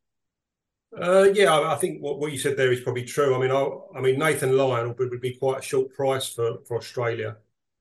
Uh, 0.96 1.28
yeah, 1.32 1.58
I 1.58 1.76
think 1.76 2.02
what, 2.02 2.18
what 2.18 2.32
you 2.32 2.38
said 2.38 2.56
there 2.56 2.70
is 2.70 2.80
probably 2.80 3.04
true. 3.04 3.34
I 3.34 3.38
mean, 3.38 3.50
I, 3.50 3.98
I 3.98 4.00
mean 4.02 4.18
Nathan 4.18 4.56
Lyon 4.56 4.94
would, 4.98 5.10
would 5.10 5.20
be 5.20 5.34
quite 5.34 5.60
a 5.60 5.62
short 5.62 5.94
price 5.94 6.28
for, 6.28 6.58
for 6.66 6.76
Australia 6.76 7.36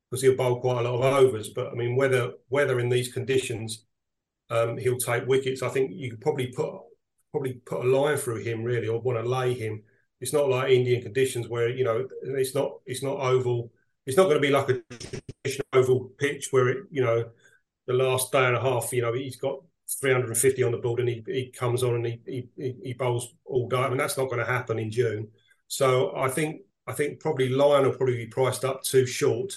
because 0.10 0.22
he'll 0.22 0.38
bowl 0.38 0.62
quite 0.62 0.86
a 0.86 0.90
lot 0.90 0.96
of 0.96 1.26
overs. 1.26 1.50
But 1.50 1.72
I 1.72 1.74
mean, 1.74 1.96
whether 1.96 2.32
whether 2.48 2.80
in 2.80 2.90
these 2.90 3.12
conditions 3.12 3.84
um, 4.52 4.78
he'll 4.78 4.98
take 4.98 5.26
wickets, 5.28 5.64
I 5.64 5.70
think 5.70 5.92
you 5.94 6.12
could 6.12 6.22
probably 6.22 6.48
put 6.48 6.70
probably 7.32 7.54
put 7.66 7.86
a 7.86 7.90
line 7.90 8.18
through 8.18 8.44
him 8.44 8.64
really, 8.64 8.88
or 8.88 9.00
want 9.00 9.18
to 9.24 9.28
lay 9.28 9.54
him. 9.54 9.82
It's 10.20 10.34
not 10.34 10.50
like 10.50 10.70
Indian 10.72 11.02
conditions 11.02 11.48
where 11.48 11.70
you 11.70 11.84
know 11.86 12.08
it's 12.24 12.54
not 12.54 12.80
it's 12.86 13.02
not 13.02 13.20
oval. 13.20 13.72
It's 14.06 14.18
not 14.18 14.24
going 14.26 14.36
to 14.36 14.42
be 14.42 14.50
like 14.52 14.70
a 14.70 14.82
traditional 15.44 15.68
oval 15.74 16.12
pitch 16.20 16.50
where 16.52 16.68
it 16.68 16.78
you 16.92 17.02
know 17.02 17.30
the 17.88 17.94
last 17.94 18.32
day 18.32 18.46
and 18.46 18.58
a 18.58 18.62
half. 18.62 18.92
You 18.92 19.02
know 19.04 19.14
he's 19.14 19.38
got 19.38 19.60
350 20.00 20.64
on 20.64 20.72
the 20.72 20.78
board 20.78 21.00
and 21.00 21.10
he, 21.10 21.24
he 21.26 21.52
comes 21.52 21.84
on 21.84 21.96
and 21.96 22.06
he, 22.06 22.50
he 22.58 22.76
he 22.84 22.94
bowls 22.94 23.34
all 23.46 23.70
day. 23.70 23.78
I 23.78 23.90
mean 23.90 23.98
that's 23.98 24.18
not 24.18 24.30
going 24.30 24.40
to 24.40 24.46
happen 24.46 24.78
in 24.80 24.92
June. 24.92 25.30
So 25.68 26.16
I 26.16 26.28
think 26.30 26.62
I 26.88 26.94
think 26.94 27.22
probably 27.22 27.50
Lyon 27.50 27.86
will 27.86 27.96
probably 27.96 28.18
be 28.18 28.28
priced 28.28 28.66
up 28.66 28.84
too 28.84 29.06
short. 29.06 29.54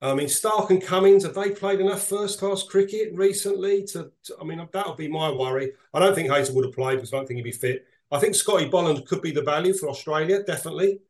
I 0.00 0.14
mean 0.14 0.28
Starc 0.28 0.70
and 0.70 0.82
Cummins, 0.82 1.24
have 1.24 1.34
they 1.34 1.50
played 1.50 1.80
enough 1.80 2.06
first 2.06 2.38
class 2.38 2.62
cricket 2.62 3.12
recently? 3.14 3.84
To, 3.86 4.10
to 4.24 4.36
I 4.40 4.44
mean 4.44 4.66
that 4.72 4.86
would 4.86 4.96
be 4.96 5.08
my 5.08 5.30
worry. 5.30 5.72
I 5.92 5.98
don't 5.98 6.14
think 6.14 6.28
Hazell 6.28 6.54
would 6.54 6.66
have 6.66 6.74
played 6.74 6.96
because 6.96 7.12
I 7.12 7.16
don't 7.16 7.26
think 7.26 7.38
he'd 7.38 7.42
be 7.42 7.52
fit. 7.52 7.86
I 8.10 8.18
think 8.18 8.34
Scotty 8.34 8.68
Boland 8.68 9.06
could 9.06 9.22
be 9.22 9.32
the 9.32 9.42
value 9.42 9.74
for 9.74 9.88
Australia 9.88 10.42
definitely. 10.42 11.00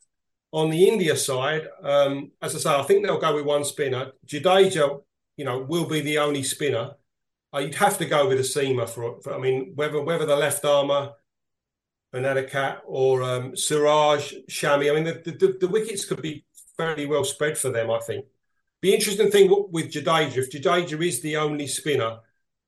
On 0.51 0.71
the 0.71 0.89
India 0.89 1.15
side, 1.15 1.69
um, 1.83 2.31
as 2.41 2.55
I 2.55 2.59
say, 2.59 2.71
I 2.71 2.83
think 2.83 3.05
they'll 3.05 3.21
go 3.21 3.35
with 3.35 3.45
one 3.45 3.65
spinner. 3.65 4.13
Jadeja, 4.27 5.03
you 5.37 5.45
know, 5.45 5.59
will 5.59 5.85
be 5.85 6.01
the 6.01 6.19
only 6.19 6.43
spinner 6.43 6.95
uh, 7.55 7.59
you'd 7.59 7.75
have 7.77 7.99
to 7.99 8.05
go 8.05 8.29
with 8.29 8.39
a 8.39 8.43
seamer 8.43 8.89
for, 8.89 9.21
for 9.23 9.35
I 9.35 9.39
mean, 9.39 9.73
whether 9.75 10.03
whether 10.03 10.27
the 10.27 10.37
left 10.37 10.65
armour, 10.65 11.13
Unadkat 12.15 12.81
or 12.87 13.23
um, 13.23 13.57
Siraj, 13.57 14.35
Shami. 14.51 14.91
I 14.91 14.95
mean, 14.95 15.05
the, 15.05 15.31
the, 15.31 15.57
the, 15.61 15.69
wickets 15.69 16.05
could 16.05 16.23
be 16.23 16.45
fairly 16.77 17.07
well 17.07 17.25
spread 17.25 17.57
for 17.57 17.71
them. 17.71 17.91
I 17.91 18.01
think. 18.01 18.27
The 18.81 18.95
interesting 18.95 19.31
thing 19.31 19.51
with 19.71 19.91
Jadeja, 19.91 20.37
if 20.37 20.53
Jadeja 20.53 21.05
is 21.05 21.21
the 21.21 21.37
only 21.37 21.67
spinner, 21.67 22.19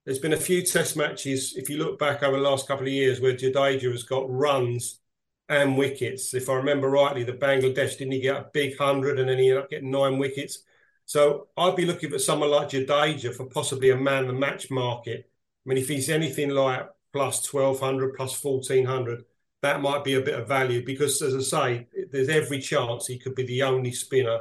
there's 0.05 0.19
been 0.19 0.33
a 0.33 0.37
few 0.37 0.63
Test 0.63 0.97
matches. 0.97 1.55
If 1.57 1.71
you 1.71 1.79
look 1.79 2.01
back 2.01 2.23
over 2.23 2.37
the 2.37 2.43
last 2.43 2.67
couple 2.67 2.87
of 2.87 2.93
years, 2.93 3.21
where 3.21 3.35
Jadeja 3.35 3.93
has 3.93 4.03
got 4.03 4.29
runs 4.29 5.01
and 5.49 5.77
wickets. 5.77 6.33
If 6.33 6.49
I 6.49 6.55
remember 6.55 6.89
rightly, 6.89 7.25
the 7.25 7.33
Bangladesh 7.33 7.99
didn't 7.99 8.13
he 8.13 8.21
get 8.21 8.37
a 8.37 8.51
big 8.53 8.79
hundred 8.79 9.19
and 9.19 9.29
then 9.29 9.39
he 9.39 9.49
ended 9.51 9.65
up 9.65 9.71
getting 9.71 9.91
nine 9.91 10.17
wickets. 10.19 10.61
So 11.07 11.49
I'd 11.57 11.77
be 11.77 11.85
looking 11.85 12.11
for 12.11 12.21
someone 12.21 12.51
like 12.51 12.71
Jadeja 12.71 13.35
for 13.35 13.47
possibly 13.47 13.91
a 13.91 13.97
man 13.97 14.29
the 14.29 14.33
match 14.33 14.71
market. 14.71 15.29
I 15.29 15.69
mean, 15.69 15.77
if 15.79 15.89
he's 15.89 16.09
anything 16.09 16.51
like 16.51 16.89
plus 17.13 17.53
1200, 17.53 18.15
plus 18.17 18.43
1400, 18.43 19.25
that 19.63 19.83
might 19.83 20.05
be 20.05 20.15
a 20.15 20.21
bit 20.21 20.39
of 20.39 20.49
value 20.49 20.85
because, 20.85 21.21
as 21.21 21.35
I 21.35 21.41
say, 21.41 21.89
there's 22.11 22.29
every 22.29 22.61
chance 22.61 23.07
he 23.07 23.19
could 23.19 23.35
be 23.35 23.45
the 23.45 23.65
only 23.65 23.93
spinner 23.93 24.39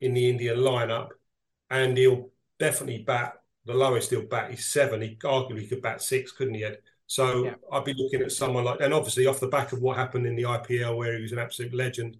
in 0.00 0.14
the 0.14 0.28
Indian 0.28 0.58
lineup 0.58 1.10
and 1.70 1.96
he'll 1.96 2.30
definitely 2.58 2.98
bat 2.98 3.34
the 3.64 3.74
lowest 3.74 4.10
he'll 4.10 4.22
bat 4.22 4.52
is 4.52 4.64
seven. 4.64 5.02
He 5.02 5.16
arguably 5.16 5.68
could 5.68 5.82
bat 5.82 6.00
six, 6.00 6.30
couldn't 6.32 6.54
he, 6.54 6.64
Ed? 6.64 6.78
So 7.08 7.44
yeah. 7.44 7.54
I'd 7.72 7.84
be 7.84 7.94
looking 7.94 8.22
at 8.22 8.32
someone 8.32 8.64
like, 8.64 8.80
and 8.80 8.94
obviously 8.94 9.26
off 9.26 9.40
the 9.40 9.48
back 9.48 9.72
of 9.72 9.80
what 9.80 9.96
happened 9.96 10.26
in 10.26 10.36
the 10.36 10.44
IPL, 10.44 10.96
where 10.96 11.16
he 11.16 11.22
was 11.22 11.32
an 11.32 11.38
absolute 11.38 11.74
legend, 11.74 12.16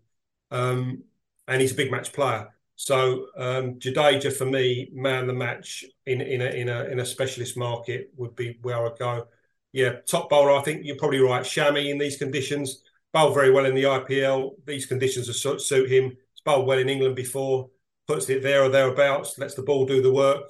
um, 0.51 1.03
and 1.49 1.61
he's 1.61 1.73
a 1.73 1.77
big 1.77 1.91
match 1.91 2.13
player. 2.13 2.49
So 2.75 3.29
um, 3.37 3.79
Jadeja 3.79 4.33
for 4.33 4.45
me, 4.45 4.91
man 4.93 5.27
the 5.27 5.33
match 5.33 5.85
in 6.05 6.21
in 6.21 6.43
a 6.43 6.47
in 6.47 6.69
a 6.69 6.85
in 6.85 7.01
a 7.01 7.07
specialist 7.07 7.57
market 7.57 8.11
would 8.17 8.37
be 8.37 8.59
where 8.63 8.85
I'd 8.85 8.99
go. 8.99 9.27
Yeah, 9.73 10.01
top 10.07 10.29
bowler. 10.29 10.53
I 10.53 10.63
think 10.63 10.85
you're 10.85 10.97
probably 10.97 11.21
right. 11.21 11.43
Shami 11.43 11.91
in 11.91 11.99
these 11.99 12.17
conditions 12.17 12.83
bowled 13.13 13.35
very 13.35 13.51
well 13.51 13.67
in 13.67 13.75
the 13.75 13.85
IPL. 13.85 14.57
These 14.67 14.87
conditions 14.87 15.29
suit 15.43 15.91
him. 15.91 16.17
Bowled 16.47 16.67
well 16.67 16.79
in 16.79 16.89
England 16.89 17.15
before. 17.15 17.69
Puts 18.09 18.31
it 18.31 18.43
there 18.43 18.63
or 18.63 18.71
thereabouts. 18.71 19.39
Lets 19.39 19.55
the 19.55 19.63
ball 19.63 19.85
do 19.85 20.01
the 20.01 20.13
work. 20.13 20.45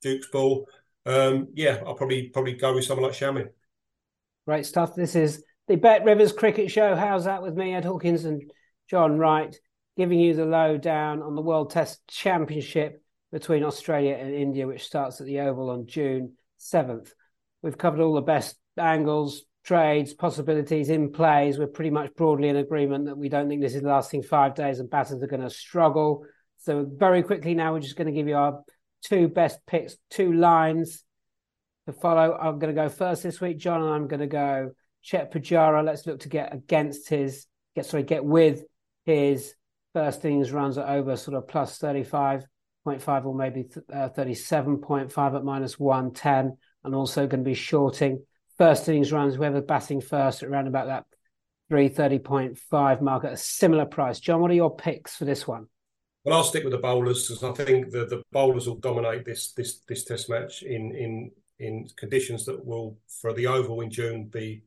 Duke's 0.00 0.28
ball. 0.28 0.68
Um, 1.04 1.48
yeah, 1.54 1.80
I'll 1.84 1.94
probably 1.94 2.28
probably 2.28 2.52
go 2.52 2.74
with 2.74 2.84
someone 2.84 3.10
like 3.10 3.18
Shami. 3.18 3.48
Great 4.46 4.66
stuff. 4.66 4.94
This 4.94 5.16
is 5.16 5.42
the 5.66 5.76
Bet 5.76 6.04
Rivers 6.04 6.32
Cricket 6.32 6.70
Show. 6.70 6.94
How's 6.94 7.24
that 7.24 7.42
with 7.42 7.54
me, 7.54 7.74
Ed 7.74 7.84
Hawkins 7.84 8.24
and 8.24 8.48
John 8.88 9.18
Wright? 9.18 9.58
giving 9.98 10.20
you 10.20 10.32
the 10.32 10.46
lowdown 10.46 11.22
on 11.22 11.34
the 11.34 11.42
World 11.42 11.70
Test 11.70 12.06
Championship 12.06 13.02
between 13.32 13.64
Australia 13.64 14.14
and 14.14 14.32
India, 14.32 14.64
which 14.64 14.86
starts 14.86 15.20
at 15.20 15.26
the 15.26 15.40
Oval 15.40 15.70
on 15.70 15.88
June 15.88 16.34
7th. 16.60 17.10
We've 17.62 17.76
covered 17.76 18.00
all 18.00 18.14
the 18.14 18.20
best 18.20 18.56
angles, 18.78 19.42
trades, 19.68 20.14
possibilities 20.14 20.88
in 20.88 21.12
plays. 21.12 21.58
We're 21.58 21.66
pretty 21.66 21.90
much 21.90 22.14
broadly 22.16 22.48
in 22.48 22.56
agreement 22.56 23.04
that 23.04 23.18
we 23.18 23.28
don't 23.28 23.50
think 23.50 23.60
this 23.60 23.74
is 23.74 23.82
lasting 23.82 24.22
five 24.22 24.54
days 24.54 24.80
and 24.80 24.88
batters 24.88 25.22
are 25.22 25.26
going 25.26 25.42
to 25.42 25.50
struggle. 25.50 26.24
So, 26.56 26.86
very 26.90 27.22
quickly 27.22 27.54
now, 27.54 27.74
we're 27.74 27.80
just 27.80 27.96
going 27.96 28.06
to 28.06 28.12
give 28.12 28.28
you 28.28 28.36
our 28.36 28.62
two 29.04 29.28
best 29.28 29.58
picks, 29.66 29.96
two 30.08 30.32
lines 30.32 31.04
to 31.86 31.92
follow. 31.92 32.34
I'm 32.34 32.58
going 32.58 32.74
to 32.74 32.82
go 32.82 32.88
first 32.88 33.22
this 33.22 33.42
week, 33.42 33.58
John, 33.58 33.82
and 33.82 33.92
I'm 33.92 34.08
going 34.08 34.20
to 34.20 34.26
go 34.26 34.70
Chet 35.02 35.32
Pujara. 35.32 35.84
Let's 35.84 36.06
look 36.06 36.20
to 36.20 36.30
get 36.30 36.54
against 36.54 37.10
his, 37.10 37.46
get 37.76 37.84
sorry, 37.84 38.04
get 38.04 38.24
with 38.24 38.62
his 39.04 39.54
first 39.92 40.24
innings 40.24 40.50
runs 40.50 40.78
are 40.78 40.96
over 40.96 41.14
sort 41.16 41.36
of 41.36 41.46
plus 41.46 41.78
35.5 41.78 42.46
or 43.26 43.34
maybe 43.34 43.66
uh, 43.92 44.08
37.5 44.16 45.36
at 45.36 45.44
minus 45.44 45.78
110 45.78 46.56
and 46.84 46.94
also 46.94 47.26
going 47.26 47.44
to 47.44 47.48
be 47.48 47.54
shorting 47.54 48.22
first 48.58 48.88
innings 48.88 49.12
runs 49.12 49.34
whoever 49.34 49.60
batting 49.60 50.00
first 50.00 50.42
around 50.42 50.66
about 50.66 50.86
that 50.86 51.04
330.5 51.72 53.00
mark 53.00 53.24
at 53.24 53.32
a 53.32 53.36
similar 53.36 53.86
price 53.86 54.20
john 54.20 54.40
what 54.40 54.50
are 54.50 54.54
your 54.54 54.74
picks 54.74 55.16
for 55.16 55.24
this 55.24 55.46
one 55.46 55.66
well 56.24 56.36
i'll 56.36 56.44
stick 56.44 56.64
with 56.64 56.72
the 56.72 56.78
bowlers 56.78 57.28
because 57.28 57.44
i 57.44 57.52
think 57.64 57.90
the, 57.90 58.06
the 58.06 58.22
bowlers 58.32 58.66
will 58.66 58.76
dominate 58.76 59.24
this 59.24 59.52
this 59.52 59.80
this 59.88 60.04
test 60.04 60.28
match 60.28 60.62
in 60.62 60.94
in 60.94 61.30
in 61.58 61.88
conditions 61.96 62.44
that 62.44 62.64
will 62.64 62.96
for 63.20 63.32
the 63.32 63.46
oval 63.46 63.80
in 63.80 63.90
june 63.90 64.24
be 64.24 64.62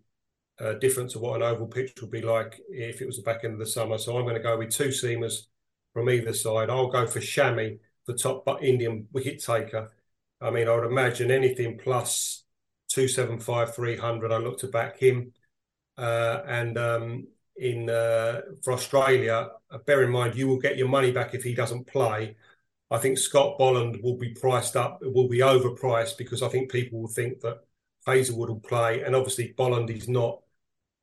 uh, 0.62 0.74
different 0.74 1.10
to 1.10 1.20
what 1.20 1.36
an 1.36 1.44
oval 1.44 1.68
pitch 1.68 1.94
would 2.02 2.12
be 2.12 2.22
like 2.22 2.62
if 2.70 3.02
it 3.02 3.08
was 3.08 3.18
the 3.18 3.24
back 3.24 3.44
end 3.44 3.54
of 3.54 3.60
the 3.60 3.66
summer. 3.66 3.98
So 3.98 4.16
I'm 4.18 4.24
going 4.24 4.36
to 4.36 4.42
go 4.42 4.58
with 4.58 4.70
two 4.70 4.90
seamers 4.90 5.48
from 5.94 6.10
either 6.10 6.34
side. 6.34 6.70
I'll 6.70 6.92
go 6.92 7.08
for 7.08 7.20
Shami, 7.20 7.80
the 8.06 8.14
top 8.14 8.48
Indian 8.62 9.08
wicket 9.12 9.44
taker. 9.44 9.92
I 10.40 10.52
mean, 10.52 10.68
I 10.68 10.76
would 10.76 10.86
imagine 10.86 11.32
anything 11.32 11.78
plus 11.78 12.44
275, 12.92 13.76
300. 13.76 14.32
I 14.32 14.38
look 14.38 14.60
to 14.60 14.68
back 14.68 14.98
him. 14.98 15.34
Uh, 15.98 16.42
and 16.48 16.78
um, 16.78 17.28
in 17.58 17.90
uh, 17.90 18.42
for 18.64 18.74
Australia, 18.74 19.50
uh, 19.70 19.78
bear 19.80 20.04
in 20.04 20.10
mind 20.10 20.36
you 20.36 20.48
will 20.48 20.60
get 20.60 20.78
your 20.78 20.88
money 20.88 21.12
back 21.12 21.34
if 21.34 21.44
he 21.44 21.54
doesn't 21.54 21.88
play. 21.88 22.36
I 22.90 22.98
think 22.98 23.18
Scott 23.18 23.58
Boland 23.58 24.02
will 24.04 24.18
be 24.18 24.34
priced 24.34 24.76
up, 24.76 25.00
will 25.02 25.30
be 25.30 25.40
overpriced 25.40 26.18
because 26.18 26.42
I 26.42 26.50
think 26.50 26.72
people 26.72 27.02
will 27.02 27.08
think 27.08 27.40
that 27.42 27.60
Hazlewood 28.06 28.50
will 28.50 28.60
play, 28.60 29.02
and 29.02 29.16
obviously 29.16 29.54
Boland 29.56 29.90
is 29.90 30.10
not 30.10 30.42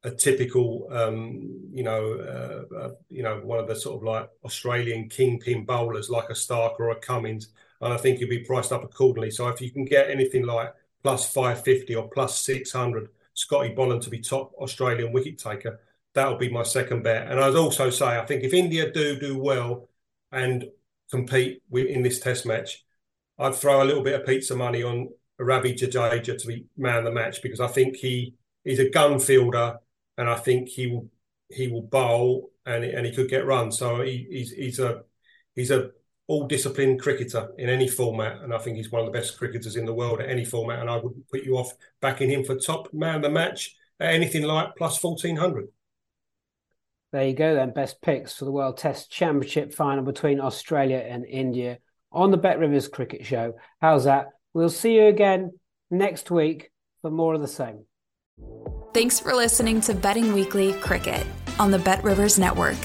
a 0.04 0.10
typical, 0.10 0.88
um, 0.90 1.70
you 1.72 1.82
know, 1.82 2.12
uh, 2.14 2.74
uh, 2.76 2.90
you 3.08 3.22
know, 3.22 3.40
one 3.42 3.58
of 3.58 3.66
the 3.66 3.74
sort 3.74 3.96
of 3.96 4.02
like 4.02 4.28
Australian 4.44 5.08
kingpin 5.08 5.64
bowlers 5.64 6.10
like 6.10 6.30
a 6.30 6.34
Starc 6.34 6.78
or 6.78 6.90
a 6.90 6.96
Cummins, 7.00 7.48
and 7.80 7.92
I 7.92 7.96
think 7.96 8.18
he'll 8.18 8.28
be 8.28 8.44
priced 8.44 8.72
up 8.72 8.84
accordingly. 8.84 9.30
So 9.30 9.48
if 9.48 9.60
you 9.60 9.70
can 9.70 9.84
get 9.84 10.10
anything 10.10 10.44
like 10.44 10.72
plus 11.02 11.32
five 11.32 11.62
fifty 11.62 11.94
or 11.94 12.08
plus 12.08 12.40
six 12.40 12.72
hundred, 12.72 13.08
Scotty 13.34 13.70
Boland 13.70 14.02
to 14.02 14.10
be 14.10 14.20
top 14.20 14.52
Australian 14.54 15.12
wicket 15.12 15.38
taker, 15.38 15.80
that'll 16.14 16.38
be 16.38 16.50
my 16.50 16.62
second 16.62 17.02
bet. 17.02 17.30
And 17.30 17.40
I'd 17.40 17.54
also 17.54 17.90
say 17.90 18.06
I 18.06 18.26
think 18.26 18.44
if 18.44 18.54
India 18.54 18.90
do 18.90 19.18
do 19.18 19.38
well 19.38 19.88
and 20.32 20.64
compete 21.10 21.62
in 21.72 22.02
this 22.02 22.20
Test 22.20 22.46
match, 22.46 22.84
I'd 23.38 23.54
throw 23.54 23.82
a 23.82 23.86
little 23.86 24.02
bit 24.02 24.20
of 24.20 24.26
pizza 24.26 24.56
money 24.56 24.82
on 24.82 25.08
Ravi 25.38 25.74
Jadeja 25.74 26.36
to 26.38 26.46
be 26.46 26.66
man 26.76 26.98
of 26.98 27.04
the 27.04 27.12
match 27.12 27.42
because 27.42 27.60
I 27.60 27.68
think 27.68 27.96
he 27.96 28.34
is 28.64 28.80
a 28.80 28.90
gun 28.90 29.18
fielder 29.20 29.78
and 30.16 30.28
I 30.28 30.34
think 30.34 30.68
he 30.68 30.88
will 30.88 31.08
he 31.48 31.68
will 31.68 31.82
bowl 31.82 32.50
and 32.66 32.84
and 32.84 33.06
he 33.06 33.12
could 33.12 33.30
get 33.30 33.46
run. 33.46 33.70
So 33.72 34.02
he, 34.02 34.26
he's 34.30 34.50
he's 34.50 34.78
a 34.80 35.02
he's 35.54 35.70
a 35.70 35.90
all 36.28 36.46
disciplined 36.46 37.00
cricketer 37.00 37.50
in 37.58 37.68
any 37.68 37.88
format, 37.88 38.42
and 38.42 38.54
I 38.54 38.58
think 38.58 38.76
he's 38.76 38.92
one 38.92 39.00
of 39.00 39.06
the 39.06 39.18
best 39.18 39.36
cricketers 39.36 39.76
in 39.76 39.86
the 39.86 39.94
world 39.94 40.20
at 40.20 40.30
any 40.30 40.44
format. 40.44 40.78
And 40.78 40.88
I 40.88 40.96
wouldn't 40.96 41.28
put 41.28 41.42
you 41.42 41.56
off 41.56 41.72
backing 42.00 42.30
him 42.30 42.44
for 42.44 42.54
top 42.54 42.92
man 42.92 43.16
of 43.16 43.22
the 43.22 43.30
match 43.30 43.74
at 43.98 44.14
anything 44.14 44.42
like 44.42 44.76
plus 44.76 44.98
fourteen 44.98 45.36
hundred. 45.36 45.68
There 47.10 47.26
you 47.26 47.32
go, 47.34 47.54
then. 47.54 47.72
Best 47.72 48.02
picks 48.02 48.36
for 48.36 48.44
the 48.44 48.52
World 48.52 48.76
Test 48.76 49.10
Championship 49.10 49.72
final 49.72 50.04
between 50.04 50.40
Australia 50.40 50.98
and 50.98 51.24
India 51.24 51.78
on 52.12 52.30
the 52.30 52.36
Bet 52.36 52.58
Rivers 52.58 52.88
Cricket 52.88 53.24
Show. 53.24 53.54
How's 53.80 54.04
that? 54.04 54.26
We'll 54.52 54.68
see 54.68 54.96
you 54.96 55.06
again 55.06 55.52
next 55.90 56.30
week 56.30 56.70
for 57.00 57.10
more 57.10 57.32
of 57.32 57.40
the 57.40 57.48
same. 57.48 57.86
Thanks 58.92 59.18
for 59.18 59.34
listening 59.34 59.80
to 59.82 59.94
Betting 59.94 60.34
Weekly 60.34 60.74
Cricket 60.74 61.26
on 61.58 61.70
the 61.70 61.78
Bet 61.78 62.04
Rivers 62.04 62.38
Network. 62.38 62.76